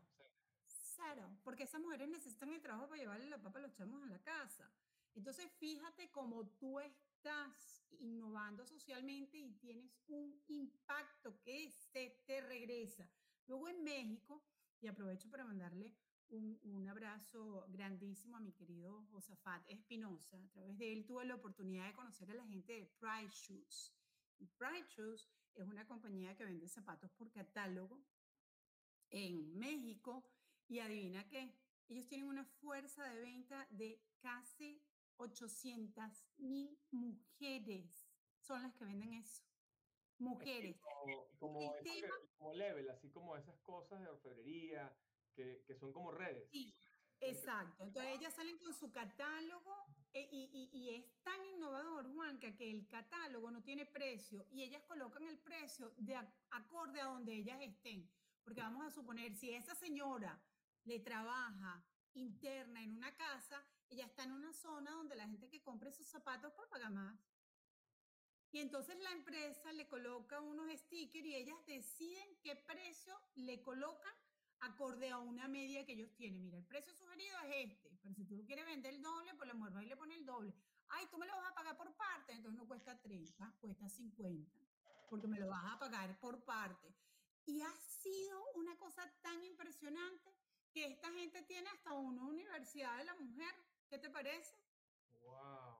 [0.66, 1.38] Cero.
[1.44, 4.18] Porque esas mujeres necesitan el trabajo para llevarle la papa a los chamos a la
[4.22, 4.70] casa.
[5.14, 6.78] Entonces, fíjate cómo tú
[7.26, 13.10] estás innovando socialmente y tienes un impacto que se te regresa.
[13.48, 14.44] Luego en México,
[14.80, 15.96] y aprovecho para mandarle
[16.28, 20.36] un, un, abrazo grandísimo a mi querido Josafat Espinosa.
[20.36, 23.92] A través de él tuve la oportunidad de conocer a la gente de Pride Shoes.
[24.38, 28.04] Y Pride Shoes es una compañía que vende zapatos por catálogo
[29.10, 30.30] en México.
[30.68, 31.52] Y adivina qué,
[31.88, 34.80] ellos tienen una fuerza de venta de casi
[35.18, 38.06] 800 mil mujeres.
[38.40, 39.42] Son las que venden eso.
[40.18, 40.76] Mujeres.
[40.80, 41.74] Como, como,
[42.38, 44.96] como level, así como esas cosas de orfebrería,
[45.34, 46.48] que, que son como redes.
[46.50, 46.74] Sí,
[47.20, 47.84] exacto.
[47.84, 49.74] Entonces ellas salen con su catálogo
[50.12, 54.82] y, y, y, es tan innovador, Juanca, que el catálogo no tiene precio y ellas
[54.84, 56.16] colocan el precio de
[56.50, 58.08] acorde a donde ellas estén.
[58.42, 60.40] Porque vamos a suponer, si esa señora
[60.84, 65.62] le trabaja interna en una casa, ella está en una zona donde la gente que
[65.62, 67.18] compre sus zapatos por pagar más.
[68.52, 74.14] Y entonces la empresa le coloca unos stickers y ellas deciden qué precio le colocan
[74.60, 76.42] acorde a una media que ellos tienen.
[76.42, 79.54] Mira, el precio sugerido es este, pero si tú quieres vender el doble, pues la
[79.54, 80.54] mujer va y le pone el doble.
[80.88, 84.50] Ay, tú me lo vas a pagar por parte, entonces no cuesta 30, cuesta 50,
[85.10, 86.94] porque me lo vas a pagar por parte.
[87.44, 90.34] Y ha sido una cosa tan impresionante
[90.72, 93.54] que esta gente tiene hasta una universidad de la mujer.
[93.88, 94.54] ¿Qué te parece?
[95.22, 95.78] Wow.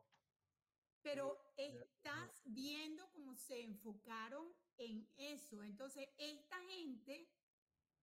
[1.02, 5.62] Pero estás viendo cómo se enfocaron en eso.
[5.62, 7.28] Entonces, esta gente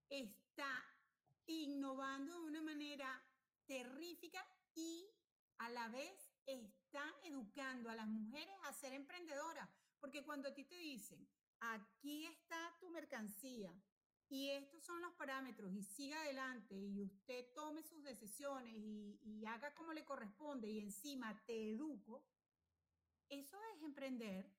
[0.10, 0.86] está
[1.45, 3.24] innovando de una manera
[3.66, 4.45] terrífica
[4.76, 5.10] y
[5.58, 9.70] a la vez está educando a las mujeres a ser emprendedoras.
[9.99, 11.28] Porque cuando a ti te dicen,
[11.60, 13.74] aquí está tu mercancía
[14.30, 19.46] y estos son los parámetros y siga adelante y usted tome sus decisiones y, y
[19.46, 22.26] haga como le corresponde y encima te educo,
[23.30, 24.50] eso es emprender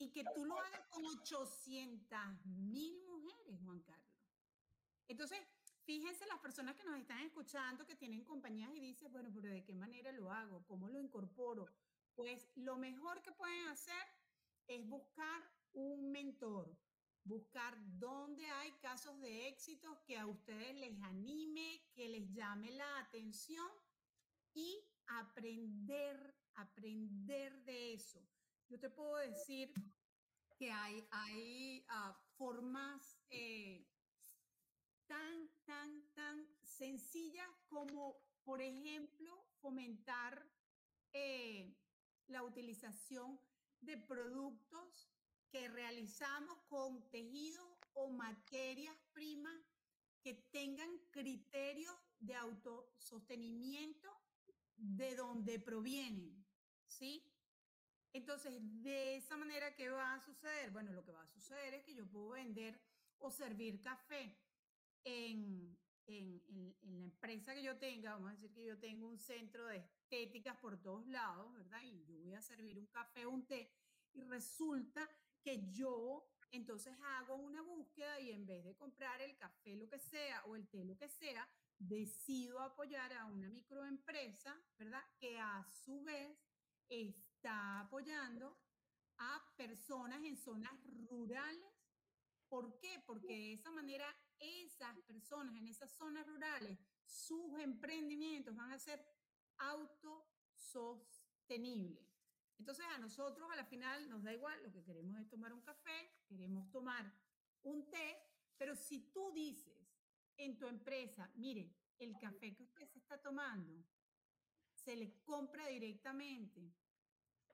[0.00, 4.10] y que tú lo hagas con 800 mil mujeres, Juan Carlos.
[5.08, 5.38] Entonces,
[5.84, 9.62] fíjense las personas que nos están escuchando, que tienen compañías y dicen, bueno, pero ¿de
[9.62, 10.64] qué manera lo hago?
[10.66, 11.66] ¿Cómo lo incorporo?
[12.14, 14.02] Pues lo mejor que pueden hacer
[14.68, 15.42] es buscar
[15.74, 16.74] un mentor,
[17.24, 22.98] buscar dónde hay casos de éxito que a ustedes les anime, que les llame la
[22.98, 23.68] atención
[24.54, 28.26] y aprender, aprender de eso.
[28.68, 29.72] Yo te puedo decir
[30.56, 33.86] que hay, hay uh, formas eh,
[35.06, 40.46] tan, tan, tan sencillas como, por ejemplo, fomentar
[41.12, 41.76] eh,
[42.28, 43.40] la utilización
[43.80, 45.10] de productos
[45.50, 49.60] que realizamos con tejidos o materias primas
[50.22, 54.08] que tengan criterios de autosostenimiento
[54.76, 56.46] de donde provienen,
[56.86, 57.24] ¿sí?
[58.12, 60.70] Entonces, de esa manera, ¿qué va a suceder?
[60.70, 62.80] Bueno, lo que va a suceder es que yo puedo vender
[63.18, 64.36] o servir café
[65.04, 69.06] en, en, en, en, la empresa que yo tenga, vamos a decir que yo tengo
[69.06, 71.82] un centro de estéticas por todos lados, ¿verdad?
[71.84, 73.70] Y yo voy a servir un café o un té
[74.12, 75.08] y resulta
[75.42, 79.98] que yo entonces hago una búsqueda y en vez de comprar el café lo que
[79.98, 85.02] sea o el té lo que sea, decido apoyar a una microempresa, ¿verdad?
[85.18, 86.36] Que a su vez
[86.88, 88.58] está apoyando
[89.18, 90.72] a personas en zonas
[91.08, 91.72] rurales.
[92.48, 93.00] ¿Por qué?
[93.06, 99.06] Porque de esa manera esas personas en esas zonas rurales, sus emprendimientos van a ser
[99.58, 102.09] autosostenibles.
[102.60, 105.62] Entonces a nosotros a la final nos da igual, lo que queremos es tomar un
[105.62, 107.10] café, queremos tomar
[107.62, 108.22] un té,
[108.58, 109.96] pero si tú dices
[110.36, 113.82] en tu empresa, mire, el café que usted se está tomando
[114.74, 116.70] se le compra directamente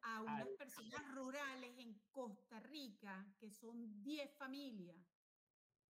[0.02, 4.96] a unas personas rurales en Costa Rica, que son 10 familias,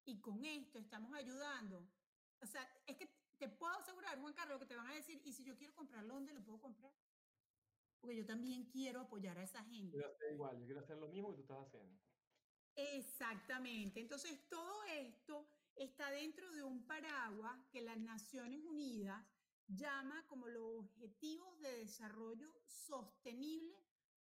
[0.04, 1.84] y con esto estamos ayudando.
[2.40, 5.32] O sea, es que te puedo asegurar, Juan Carlos, que te van a decir, y
[5.32, 6.92] si yo quiero comprarlo, ¿dónde lo puedo comprar?
[8.00, 9.98] Porque yo también quiero apoyar a esa gente.
[9.98, 11.98] Yo hacer igual, yo quiero hacer lo mismo que tú estás haciendo.
[12.74, 14.00] Exactamente.
[14.00, 15.46] Entonces, todo esto
[15.76, 19.22] está dentro de un paraguas que las Naciones Unidas
[19.66, 23.76] llama como los Objetivos de Desarrollo Sostenible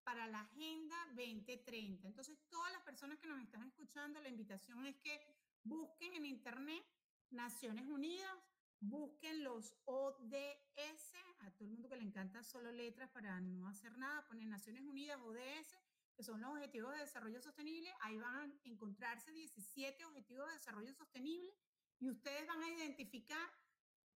[0.03, 2.09] para la Agenda 2030.
[2.09, 5.21] Entonces, todas las personas que nos están escuchando, la invitación es que
[5.65, 6.85] busquen en Internet
[7.31, 8.39] Naciones Unidas,
[8.81, 11.13] busquen los ODS,
[11.47, 14.83] a todo el mundo que le encanta solo letras para no hacer nada, ponen Naciones
[14.83, 15.79] Unidas, ODS,
[16.17, 20.93] que son los Objetivos de Desarrollo Sostenible, ahí van a encontrarse 17 Objetivos de Desarrollo
[20.95, 21.55] Sostenible
[22.01, 23.49] y ustedes van a identificar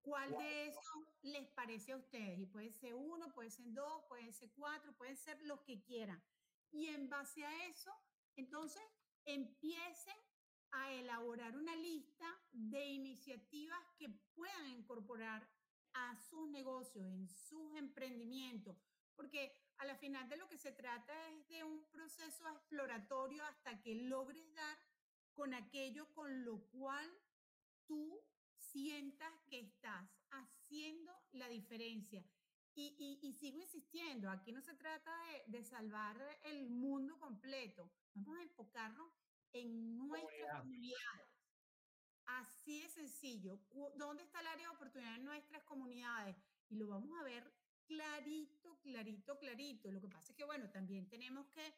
[0.01, 0.83] cuál de esos
[1.23, 2.39] les parece a ustedes.
[2.39, 6.23] Y puede ser uno, puede ser dos, puede ser cuatro, pueden ser los que quieran.
[6.71, 7.93] Y en base a eso,
[8.37, 8.83] entonces
[9.25, 10.17] empiecen
[10.73, 15.47] a elaborar una lista de iniciativas que puedan incorporar
[15.95, 18.77] a sus negocios, en sus emprendimientos,
[19.17, 23.81] porque a la final de lo que se trata es de un proceso exploratorio hasta
[23.81, 24.79] que logres dar
[25.35, 27.09] con aquello con lo cual
[27.87, 28.23] tú
[28.57, 32.25] sientas que estás haciendo la diferencia.
[32.75, 38.39] Y, y, sigo insistiendo, aquí no se trata de, de, salvar el mundo completo, vamos
[38.39, 39.13] a enfocarnos
[39.53, 41.30] en nuestras comunidades.
[42.39, 43.59] Así de sencillo.
[43.97, 46.37] ¿Dónde está el área de oportunidad en nuestras comunidades?
[46.69, 47.53] Y lo vamos a ver
[47.87, 49.91] clarito, clarito, clarito.
[49.91, 51.75] Lo que pasa es que, bueno, también tenemos que,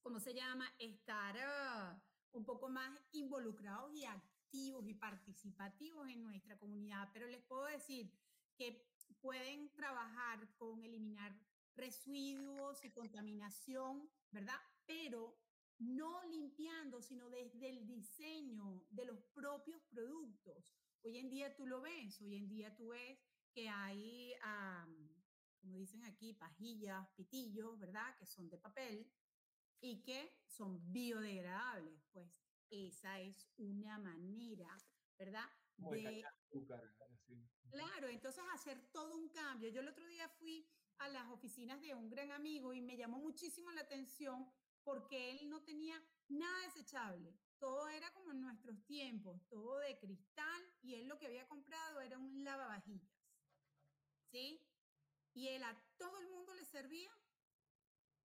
[0.00, 0.72] ¿cómo se llama?
[0.78, 7.10] Estar uh, un poco más involucrados y activos y participativos en nuestra comunidad.
[7.12, 8.12] Pero les puedo decir
[8.56, 8.88] que
[9.20, 11.36] pueden trabajar con eliminar
[11.74, 14.60] residuos y contaminación, ¿verdad?
[14.86, 15.36] Pero
[15.78, 20.74] no limpiando, sino desde el diseño de los propios productos.
[21.02, 23.18] Hoy en día tú lo ves, hoy en día tú ves
[23.52, 24.34] que hay,
[25.60, 28.16] como dicen aquí, pajillas, pitillos, ¿verdad?
[28.18, 29.10] Que son de papel
[29.80, 32.08] y que son biodegradables.
[32.12, 34.76] Pues esa es una manera,
[35.16, 35.48] ¿verdad?
[35.76, 36.24] de...
[37.70, 39.68] Claro, entonces hacer todo un cambio.
[39.70, 40.68] Yo el otro día fui
[40.98, 44.50] a las oficinas de un gran amigo y me llamó muchísimo la atención
[44.88, 47.36] porque él no tenía nada desechable.
[47.58, 52.00] Todo era como en nuestros tiempos, todo de cristal y él lo que había comprado
[52.00, 53.12] era un lavavajillas.
[54.30, 54.64] ¿Sí?
[55.34, 57.10] Y él a todo el mundo le servía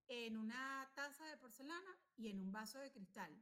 [0.08, 3.34] en una taza de porcelana y en un vaso de cristal.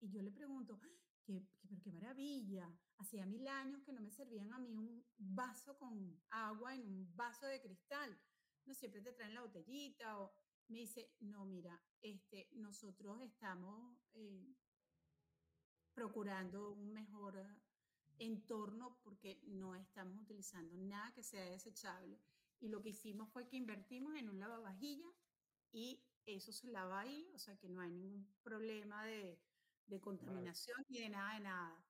[0.00, 0.80] Y yo le pregunto,
[1.26, 5.76] qué, qué, qué maravilla, hacía mil años que no me servían a mí un vaso
[5.76, 8.18] con agua en un vaso de cristal.
[8.64, 10.32] No siempre te traen la botellita o
[10.68, 14.54] me dice, no, mira, este, nosotros estamos eh,
[15.92, 17.46] procurando un mejor
[18.18, 22.22] entorno porque no estamos utilizando nada que sea desechable.
[22.60, 25.06] Y lo que hicimos fue que invertimos en un lavavajilla
[25.72, 29.42] y eso se lava ahí, o sea que no hay ningún problema de,
[29.86, 31.86] de contaminación ni de nada de nada.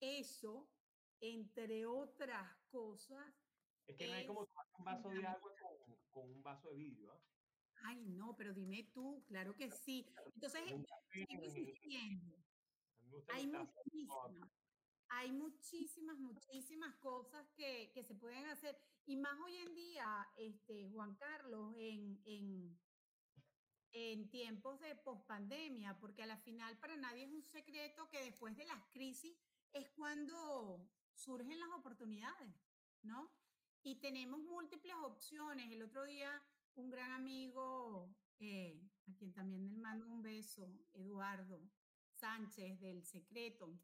[0.00, 0.74] Eso,
[1.20, 3.24] entre otras cosas.
[3.86, 6.76] Es que no hay como tomar un vaso de agua con, con un vaso de
[6.76, 7.14] vidrio.
[7.14, 7.39] ¿eh?
[7.82, 10.06] Ay, no, pero dime tú, claro que sí.
[10.34, 10.62] Entonces.
[13.28, 14.50] Hay muchísimas,
[15.08, 18.78] hay muchísimas, muchísimas cosas que, que, se pueden hacer.
[19.06, 22.78] Y más hoy en día, este, Juan Carlos, en, en,
[23.92, 28.56] en tiempos de pospandemia, porque a la final para nadie es un secreto que después
[28.56, 29.36] de las crisis
[29.72, 32.54] es cuando surgen las oportunidades,
[33.02, 33.32] ¿no?
[33.82, 35.72] Y tenemos múltiples opciones.
[35.72, 36.30] El otro día
[36.74, 41.60] un gran amigo, eh, a quien también le mando un beso, Eduardo
[42.12, 43.78] Sánchez del Secreto,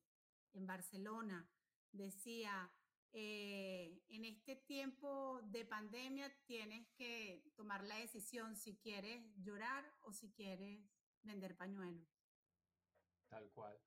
[0.52, 1.48] en Barcelona,
[1.92, 2.70] decía,
[3.12, 10.12] eh, en este tiempo de pandemia tienes que tomar la decisión si quieres llorar o
[10.12, 10.80] si quieres
[11.22, 12.08] vender pañuelos.
[13.28, 13.78] Tal cual.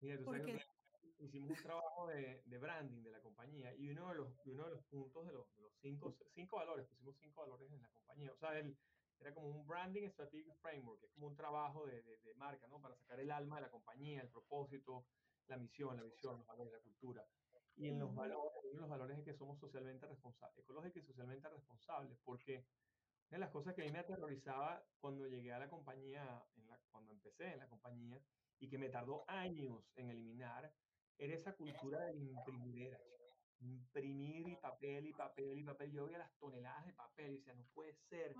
[0.00, 0.75] Mira, tú sabes
[1.18, 4.70] hicimos un trabajo de, de, branding de la compañía y uno de los, uno de
[4.70, 8.32] los puntos de los, de los cinco, cinco valores, pusimos cinco valores en la compañía.
[8.32, 8.76] O sea, el,
[9.20, 12.80] era como un branding strategic framework, es como un trabajo de, de, de, marca, ¿no?
[12.80, 15.06] Para sacar el alma de la compañía, el propósito,
[15.48, 17.26] la misión, la visión, los valores, la cultura.
[17.76, 21.06] Y en los valores, uno de los valores es que somos socialmente responsables, ecológicos y
[21.06, 22.64] socialmente responsables, porque
[23.28, 26.68] una de las cosas que a mí me aterrorizaba cuando llegué a la compañía, en
[26.68, 28.20] la, cuando empecé en la compañía,
[28.58, 30.72] y que me tardó años en eliminar,
[31.18, 32.98] era esa cultura de imprimidera,
[33.60, 35.92] imprimir y papel y papel y papel.
[35.92, 38.34] Yo veía las toneladas de papel y decía, no puede ser.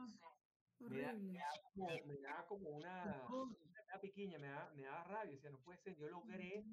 [0.78, 5.04] me, da, me, da como, me, da, como, una, una piquiña, me da, me da
[5.04, 5.34] rabia.
[5.34, 5.96] Decía, no puede ser.
[5.96, 6.64] Yo logré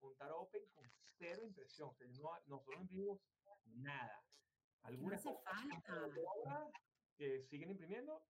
[0.00, 1.90] montar Open con cero impresión.
[1.90, 3.20] O sea, no, nosotros no imprimimos
[3.66, 4.22] nada.
[4.82, 5.42] Algunas no
[7.16, 8.24] que siguen imprimiendo,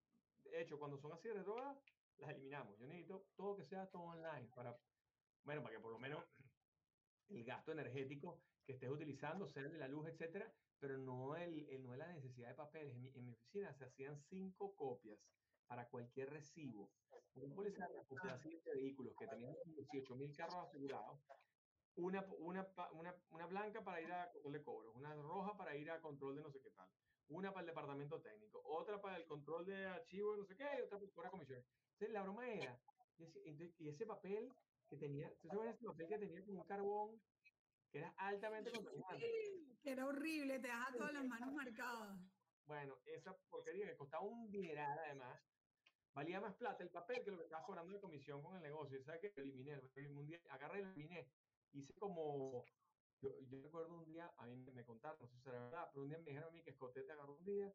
[0.45, 1.79] de hecho, cuando son así de droga,
[2.19, 2.79] las eliminamos.
[2.79, 4.77] Yo necesito todo que sea todo online para,
[5.45, 6.25] bueno, para que por lo menos
[7.33, 11.83] el gasto energético que estés utilizando, sea de la luz, etcétera, pero no, el, el
[11.83, 12.95] no es la necesidad de papeles.
[12.95, 15.19] En mi, en mi, oficina se hacían cinco copias
[15.67, 16.91] para cualquier recibo.
[17.35, 21.19] Un policía de siete vehículos que tenían 18 mil carros asegurados,
[21.97, 25.91] una, una, una, una, blanca para ir a control de cobros, una roja para ir
[25.91, 26.89] a control de no sé qué tal,
[27.29, 30.83] una para el departamento técnico, otra para el control de archivos, no sé qué, y
[30.83, 31.65] otra para comisión.
[31.93, 32.79] Entonces, la broma era,
[33.19, 34.53] y ese, y ese papel
[34.93, 37.23] que tenía, ¿tú sabes ese papel que tenía como un carbón
[37.91, 39.27] que era altamente contaminante?
[39.83, 42.21] Que era horrible, te deja todas las manos marcadas.
[42.67, 45.41] Bueno, esa porquería que costaba un dineral además,
[46.13, 49.03] valía más plata el papel que lo que estaba cobrando de comisión con el negocio.
[49.03, 49.33] ¿Sabes qué?
[49.35, 49.81] Lo eliminé,
[50.11, 51.31] un día agarré y lo eliminé.
[51.73, 52.67] Hice como
[53.23, 56.03] yo, yo, recuerdo un día, a mí me contaron, no sé si será verdad, pero
[56.03, 57.73] un día me dijeron a mí que Escotete agarró un día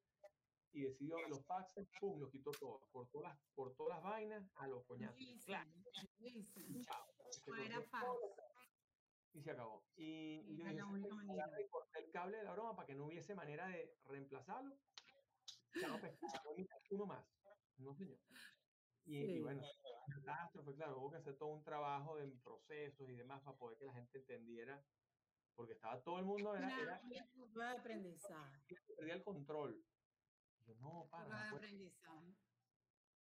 [0.78, 4.68] y decidió los faxes, pum, los quitó todos, por todas las, todas las vainas a
[4.68, 5.18] los coñazos.
[5.44, 5.72] Claro.
[6.86, 7.08] Chao.
[9.34, 9.84] Y se acabó.
[9.96, 13.68] Y, y yo dije, corté el cable de la broma para que no hubiese manera
[13.70, 14.78] de reemplazarlo.
[15.82, 16.14] Chao, pues,
[16.92, 17.26] uno más.
[17.78, 18.20] No, señor.
[19.06, 19.64] Y, y bueno,
[20.14, 23.86] catástrofe, claro, hubo que hacer todo un trabajo de procesos y demás para poder que
[23.86, 24.84] la gente entendiera
[25.56, 28.64] porque estaba todo el mundo era, era de aprendizaje.
[28.96, 29.84] Perdía el control.
[30.68, 31.44] Yo no, para.
[31.44, 32.36] de aprendizaje.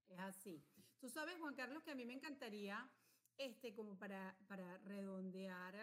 [0.08, 0.64] Es así.
[1.00, 2.90] Tú sabes, Juan Carlos, que a mí me encantaría,
[3.38, 5.76] este, como para, para redondear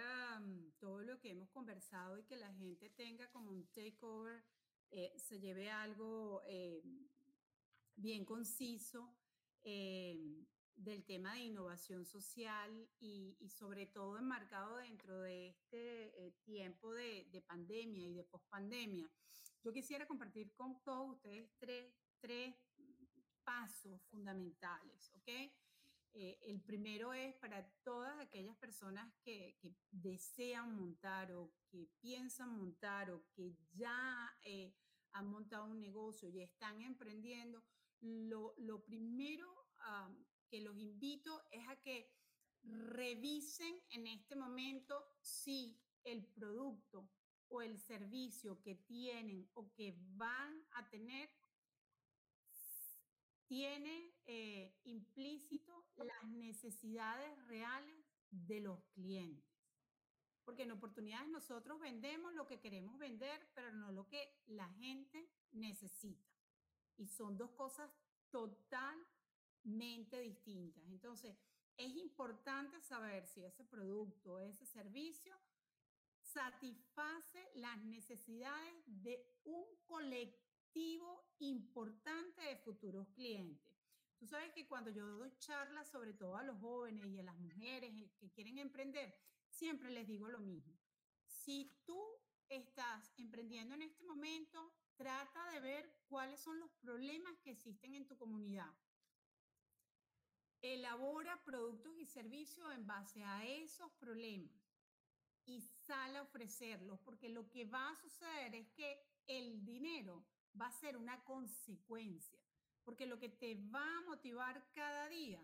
[0.78, 4.44] todo lo que hemos conversado y que la gente tenga como un takeover,
[4.90, 6.82] eh, se lleve algo eh,
[7.96, 9.16] bien conciso.
[9.62, 10.46] Eh,
[10.78, 17.42] del tema de innovación social y, sobre todo enmarcado dentro de este eh, tiempo de,
[17.46, 19.10] pandemia y de pospandemia.
[19.64, 22.54] Yo quisiera compartir con todos ustedes tres, tres
[23.44, 25.28] pasos fundamentales, ¿ok?
[26.14, 29.58] Eh, el primero es para todas aquellas personas que,
[29.90, 34.74] desean montar o que piensan montar o que ya eh,
[35.12, 37.64] han montado un negocio y están emprendiendo.
[38.00, 39.54] Lo, lo primero
[40.48, 42.10] que los invito es a que
[42.62, 47.08] revisen en este momento si el producto
[47.48, 51.30] o el servicio que tienen o que van a tener
[53.46, 59.48] tiene eh, implícito las necesidades reales de los clientes.
[60.44, 65.30] Porque en oportunidades nosotros vendemos lo que queremos vender, pero no lo que la gente
[65.52, 66.28] necesita.
[66.96, 67.90] Y son dos cosas
[68.30, 68.98] total
[69.64, 70.84] mente distintas.
[70.88, 71.36] Entonces,
[71.76, 75.38] es importante saber si ese producto, ese servicio
[76.32, 83.74] satisface las necesidades de un colectivo importante de futuros clientes.
[84.18, 87.38] Tú sabes que cuando yo doy charlas, sobre todo a los jóvenes y a las
[87.38, 89.14] mujeres que quieren emprender,
[89.48, 90.76] siempre les digo lo mismo.
[91.26, 92.00] Si tú
[92.48, 98.06] estás emprendiendo en este momento, trata de ver cuáles son los problemas que existen en
[98.06, 98.72] tu comunidad
[100.62, 104.67] elabora productos y servicios en base a esos problemas
[105.48, 110.26] y sale a ofrecerlos, porque lo que va a suceder es que el dinero
[110.60, 112.38] va a ser una consecuencia,
[112.84, 115.42] porque lo que te va a motivar cada día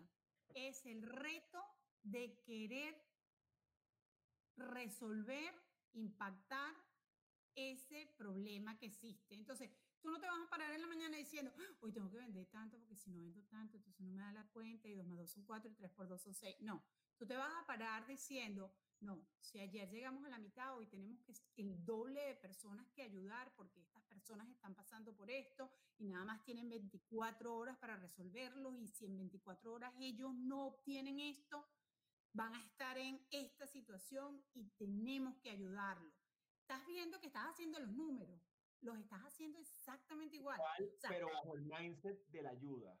[0.53, 1.59] es el reto
[2.03, 3.03] de querer
[4.57, 5.53] resolver,
[5.93, 6.75] impactar
[7.55, 9.33] ese problema que existe.
[9.33, 9.71] Entonces,
[10.05, 11.51] Tú no te vas a parar en la mañana diciendo,
[11.81, 14.47] hoy tengo que vender tanto porque si no vendo tanto, entonces no me da la
[14.49, 16.57] cuenta y 2 más 2 son 4 y 3 por 2 son 6.
[16.61, 16.85] No,
[17.17, 21.19] tú te vas a parar diciendo, no, si ayer llegamos a la mitad, hoy tenemos
[21.23, 26.07] que el doble de personas que ayudar porque estas personas están pasando por esto y
[26.07, 31.19] nada más tienen 24 horas para resolverlo y si en 24 horas ellos no obtienen
[31.19, 31.67] esto,
[32.31, 36.13] van a estar en esta situación y tenemos que ayudarlos.
[36.61, 38.39] Estás viendo que estás haciendo los números,
[38.85, 40.59] los estás haciendo exactamente igual.
[41.09, 42.97] pero bajo el mindset de la ayuda.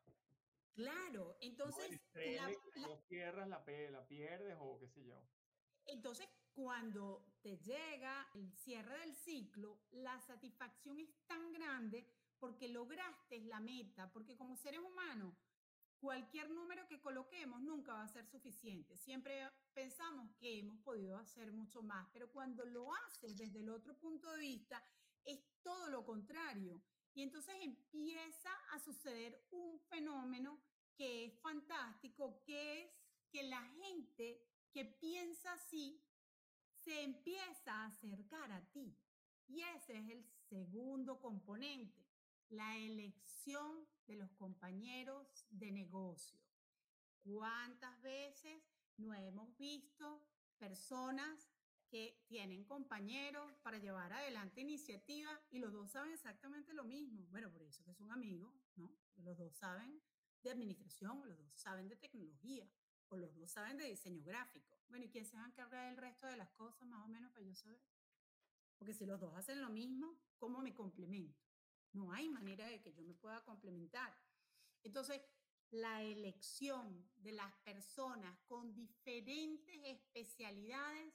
[0.73, 1.89] Claro, entonces...
[2.13, 5.21] la, la, cierras, la, la pierdes o qué sé yo.
[5.85, 12.09] Entonces, cuando te llega el cierre del ciclo, la satisfacción es tan grande
[12.39, 15.35] porque lograste la meta, porque como seres humanos,
[15.99, 18.97] cualquier número que coloquemos nunca va a ser suficiente.
[18.97, 23.97] Siempre pensamos que hemos podido hacer mucho más, pero cuando lo haces desde el otro
[23.97, 24.83] punto de vista,
[25.23, 26.79] es todo lo contrario.
[27.15, 30.61] Y entonces empieza a suceder un fenómeno
[30.95, 32.91] que es fantástico, que es
[33.31, 34.39] que la gente
[34.71, 35.99] que piensa así
[36.83, 38.95] se empieza a acercar a ti.
[39.47, 42.05] Y ese es el segundo componente,
[42.49, 46.39] la elección de los compañeros de negocio.
[47.23, 48.61] ¿Cuántas veces
[48.97, 50.21] no hemos visto
[50.59, 51.49] personas
[51.95, 57.25] que tienen compañeros para llevar adelante iniciativas y los dos saben exactamente lo mismo.
[57.27, 58.93] Bueno, por eso que son amigos, ¿no?
[59.15, 60.01] Los dos saben
[60.43, 62.69] de administración, los dos saben de tecnología,
[63.07, 64.77] o los dos saben de diseño gráfico.
[64.89, 67.31] Bueno, ¿y quién se va a encargar del resto de las cosas más o menos
[67.31, 67.81] para yo saber?
[68.77, 71.39] Porque si los dos hacen lo mismo, ¿cómo me complemento?
[71.93, 74.13] No hay manera de que yo me pueda complementar.
[74.83, 75.21] Entonces,
[75.71, 81.13] la elección de las personas con diferentes especialidades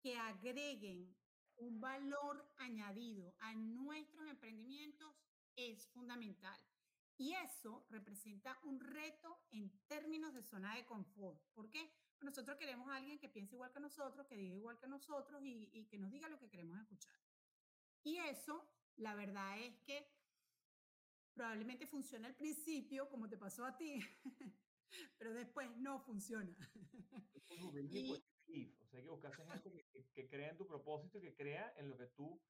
[0.00, 1.14] que agreguen
[1.56, 5.14] un valor añadido a nuestros emprendimientos
[5.56, 6.60] es fundamental.
[7.18, 11.40] Y eso representa un reto en términos de zona de confort.
[11.54, 11.90] ¿Por qué?
[12.12, 15.42] Porque nosotros queremos a alguien que piense igual que nosotros, que diga igual que nosotros
[15.42, 17.14] y, y que nos diga lo que queremos escuchar.
[18.04, 20.06] Y eso, la verdad es que
[21.36, 24.00] probablemente funciona al principio, como te pasó a ti,
[25.18, 26.56] pero después no funciona.
[28.48, 31.72] y, o sea, que buscas gente que, que, crea en tu propósito y que crea
[31.76, 32.40] en lo que tú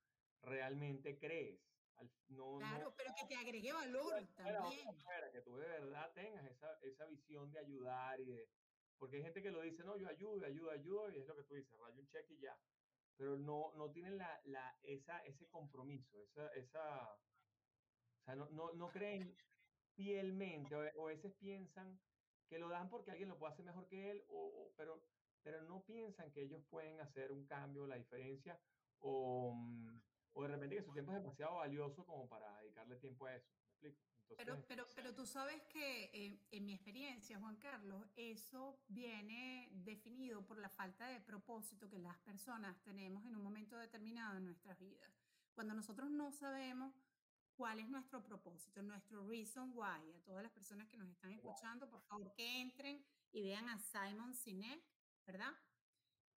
[0.43, 1.61] realmente crees.
[2.29, 4.89] no, claro, pero que te agregue valor también.
[5.33, 8.49] que tú de verdad tengas esa, esa visión de ayudar y de...
[8.99, 11.45] Porque hay gente que lo dice, no, yo ayudo, ayudo, ayudo, y es lo que
[11.45, 12.59] tú dices, rayo un cheque y ya.
[13.17, 18.73] Pero no, no tienen la, la, esa, ese compromiso, esa, esa, o sea, no, no,
[18.73, 19.37] no creen
[19.95, 22.01] fielmente, o, o, a veces piensan
[22.49, 25.03] que lo dan porque alguien lo puede hacer mejor que él, o, pero,
[25.47, 28.59] pero no piensan que ellos pueden hacer un cambio, la diferencia,
[28.99, 30.01] o, mm,
[30.33, 33.49] o de repente que su tiempo es demasiado valioso como para dedicarle tiempo a eso.
[33.81, 34.35] ¿Me explico?
[34.37, 40.45] pero, pero, pero tú sabes que eh, en mi experiencia, Juan Carlos, eso viene definido
[40.45, 44.77] por la falta de propósito que las personas tenemos en un momento determinado en nuestras
[44.81, 45.13] vidas.
[45.55, 46.93] Cuando nosotros no sabemos
[47.55, 50.13] cuál es nuestro propósito, nuestro reason why.
[50.13, 53.79] A todas las personas que nos están escuchando, por favor, que entren y vean a
[53.79, 54.83] Simon Sinek,
[55.27, 55.53] ¿verdad?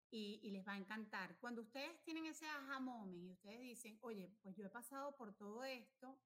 [0.09, 1.37] Y, les va a encantar.
[1.39, 5.33] Cuando ustedes tienen ese aha moment y ustedes dicen, oye, pues yo he pasado por
[5.35, 6.17] todo esto,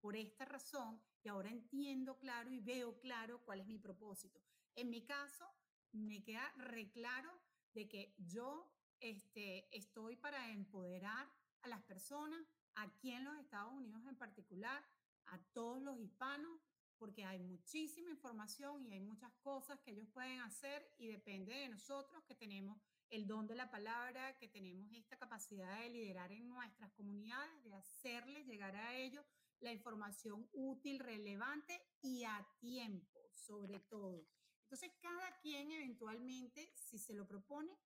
[0.00, 4.40] por esta razón, y ahora entiendo claro y veo claro cuál es mi propósito.
[4.74, 5.46] En mi caso,
[5.92, 7.30] me queda reclaro
[7.74, 11.28] de que yo este, estoy para empoderar
[11.62, 12.40] a las personas,
[12.74, 14.82] aquí en los Estados Unidos en particular,
[15.26, 16.60] a todos los hispanos,
[16.98, 21.68] porque hay muchísima información y hay muchas cosas que ellos pueden hacer y depende de
[21.68, 22.78] nosotros que tenemos
[23.10, 27.74] el don de la palabra, que tenemos esta capacidad de liderar en nuestras comunidades, de
[27.74, 29.24] hacerles llegar a ellos
[29.60, 34.26] la información útil, relevante y a tiempo, sobre todo.
[34.62, 37.76] Entonces, cada quien eventualmente, si se lo propone,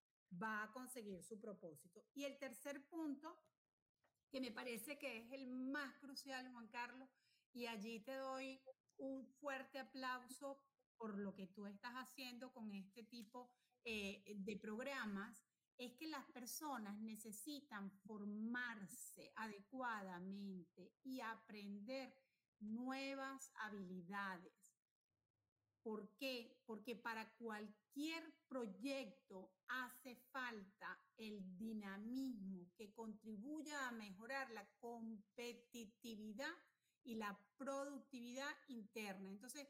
[0.43, 2.05] va a conseguir su propósito.
[2.15, 3.39] Y el tercer punto
[4.31, 7.09] que me parece que es el más crucial, Juan Carlos,
[7.53, 8.61] y allí te doy
[8.99, 10.61] un fuerte aplauso
[10.97, 13.51] por lo que tú estás haciendo con este tipo
[13.85, 15.37] eh, de programas,
[15.77, 22.15] es que las personas necesitan formarse adecuadamente y aprender
[22.61, 24.73] nuevas habilidades.
[25.83, 26.63] ¿Por qué?
[26.65, 36.55] Porque para cualquier proyecto hace falta el dinamismo que contribuya a mejorar la competitividad
[37.03, 37.35] y la
[37.65, 39.31] productividad interna.
[39.31, 39.69] Entonces,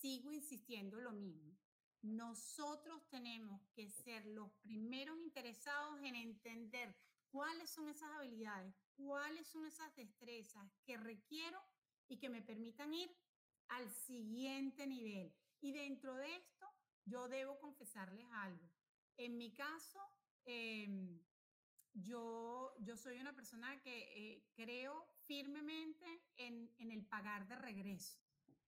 [0.00, 1.58] sigo insistiendo lo mismo.
[2.02, 6.94] Nosotros tenemos que ser los primeros interesados en entender
[7.30, 11.60] cuáles son esas habilidades, cuáles son esas destrezas que requiero
[12.08, 13.10] y que me permitan ir
[13.68, 15.34] al siguiente nivel.
[15.60, 16.66] Y dentro de esto,
[17.04, 18.70] yo debo confesarles algo.
[19.16, 20.00] En mi caso,
[20.44, 21.20] em,
[21.94, 26.06] yo, yo soy una persona que eh, creo firmemente
[26.36, 28.18] en, en el pagar de regreso.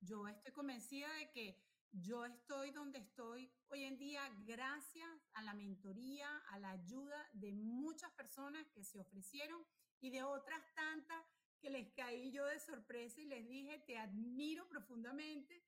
[0.01, 1.59] Yo estoy convencida de que
[1.93, 7.53] yo estoy donde estoy hoy en día gracias a la mentoría, a la ayuda de
[7.53, 9.65] muchas personas que se ofrecieron
[10.01, 11.25] y de otras tantas
[11.61, 15.65] que les caí yo de sorpresa y les dije, te admiro profundamente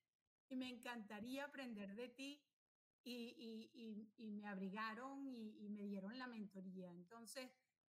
[0.48, 2.45] y me encantaría aprender de ti
[3.06, 6.90] y, me abrigaron y, me dieron la mentoría.
[6.92, 7.50] Entonces,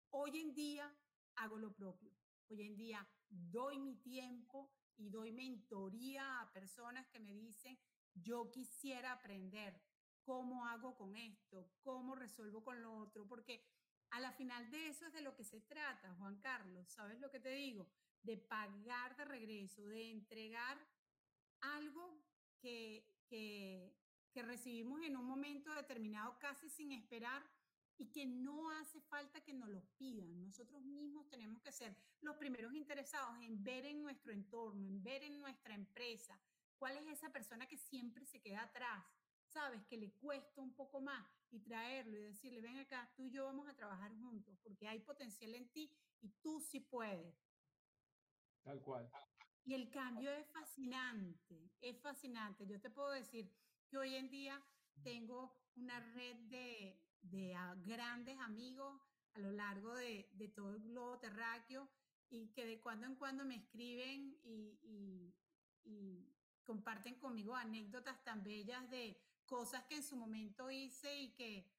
[0.09, 0.93] hoy en día
[1.35, 2.11] hago lo propio.
[2.49, 7.77] Hoy en día doy mi tiempo y doy mentoría a personas que me dicen,
[8.13, 9.81] yo quisiera aprender
[10.23, 13.63] cómo hago con esto, cómo resuelvo con lo otro, porque
[14.11, 17.29] a la final de eso es de lo que se trata, Juan Carlos, ¿sabes lo
[17.29, 17.89] que te digo?
[18.23, 20.77] De pagar de regreso, de entregar
[21.61, 22.23] algo
[22.59, 23.93] que, que,
[24.35, 27.41] que recibimos en un momento determinado casi sin esperar
[27.97, 30.43] y que no hace falta que nos los pidan.
[30.43, 35.23] Nosotros mismos tenemos que ser los primeros interesados en ver en nuestro entorno, en ver
[35.23, 36.37] en nuestra empresa,
[36.77, 39.05] cuál es esa persona que siempre se queda atrás,
[39.47, 43.31] sabes, que le cuesta un poco más y traerlo y decirle, ven acá, tú y
[43.31, 45.89] yo vamos a trabajar juntos porque hay potencial en ti
[46.19, 47.33] y tú sí puedes.
[48.63, 49.09] Tal cual.
[49.63, 52.67] Y el cambio es fascinante, es fascinante.
[52.67, 53.49] Yo te puedo decir
[53.89, 54.61] que hoy en día
[55.03, 59.01] tengo una red de, de grandes amigos
[59.33, 61.87] a lo largo de, de todo el globo terráqueo
[62.29, 65.33] y que de cuando en cuando me escriben y,
[65.83, 66.31] y,
[66.63, 71.71] comparten conmigo anécdotas tan bellas de cosas que en su momento hice y que,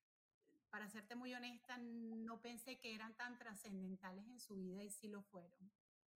[0.71, 5.09] para serte muy honesta, no pensé que eran tan trascendentales en su vida y sí
[5.09, 5.73] lo fueron.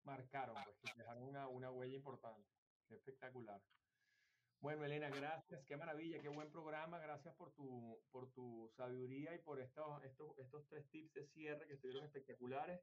[0.04, 2.46] Marcaron, pues, dejaron una, una huella importante.
[2.90, 3.62] Espectacular.
[4.60, 9.38] Bueno, Elena, gracias, qué maravilla, qué buen programa, gracias por tu, por tu sabiduría y
[9.38, 12.80] por estos, estos, estos tres tips de cierre que estuvieron espectaculares.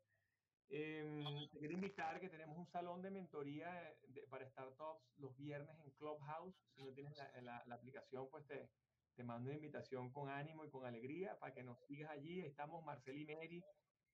[0.69, 3.93] Em, te quiero invitar que tenemos un salón de mentoría
[4.30, 6.56] para startups los viernes en Clubhouse.
[6.76, 8.69] Si no tienes la, la, aplicación, pues te,
[9.15, 12.39] te, mando una invitación con ánimo y con alegría para que nos sigas allí.
[12.39, 13.64] estamos Marcel y Mary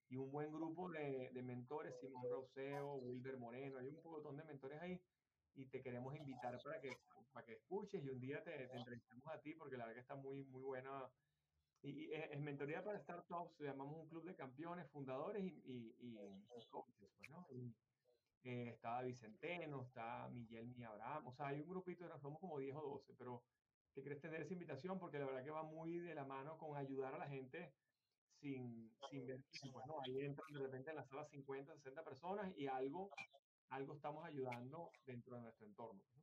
[0.09, 4.43] y un buen grupo de, de mentores, Simón Roseo, Wilber Moreno, hay un montón de
[4.45, 4.99] mentores ahí
[5.55, 6.97] y te queremos invitar para que,
[7.31, 10.15] para que escuches y un día te, entrevistemos a ti porque la verdad que está
[10.15, 11.09] muy, muy buena
[11.83, 16.17] y, es, mentoría para startups, llamamos un club de campeones, fundadores y, y, y
[16.69, 17.47] coaches, pues, ¿no?
[18.43, 22.75] Eh, está Vicenteno, está Miguel Mi Abraham, o sea, hay un grupito, somos como 10
[22.75, 23.43] o 12, pero
[23.93, 26.77] te quieres tener esa invitación porque la verdad que va muy de la mano con
[26.77, 27.73] ayudar a la gente
[28.39, 30.01] sin, sin ver pues, ¿no?
[30.01, 33.11] Ahí entran de repente en la sala 50, 60 personas y algo,
[33.69, 36.01] algo estamos ayudando dentro de nuestro entorno.
[36.13, 36.20] Pues,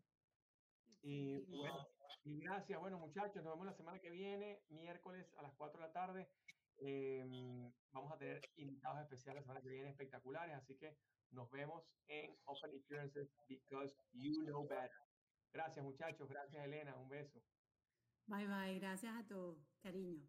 [1.03, 1.87] y bueno,
[2.25, 2.79] y gracias.
[2.81, 6.29] Bueno, muchachos, nos vemos la semana que viene, miércoles a las 4 de la tarde.
[6.79, 10.97] Em, vamos a tener invitados especiales la semana que viene espectaculares, así que
[11.31, 14.91] nos vemos en Open Experiences because you know better.
[15.53, 16.29] Gracias, muchachos.
[16.29, 16.97] Gracias, Elena.
[16.97, 17.41] Un beso.
[18.27, 18.79] Bye, bye.
[18.79, 19.59] Gracias a todos.
[19.83, 20.29] Cariño.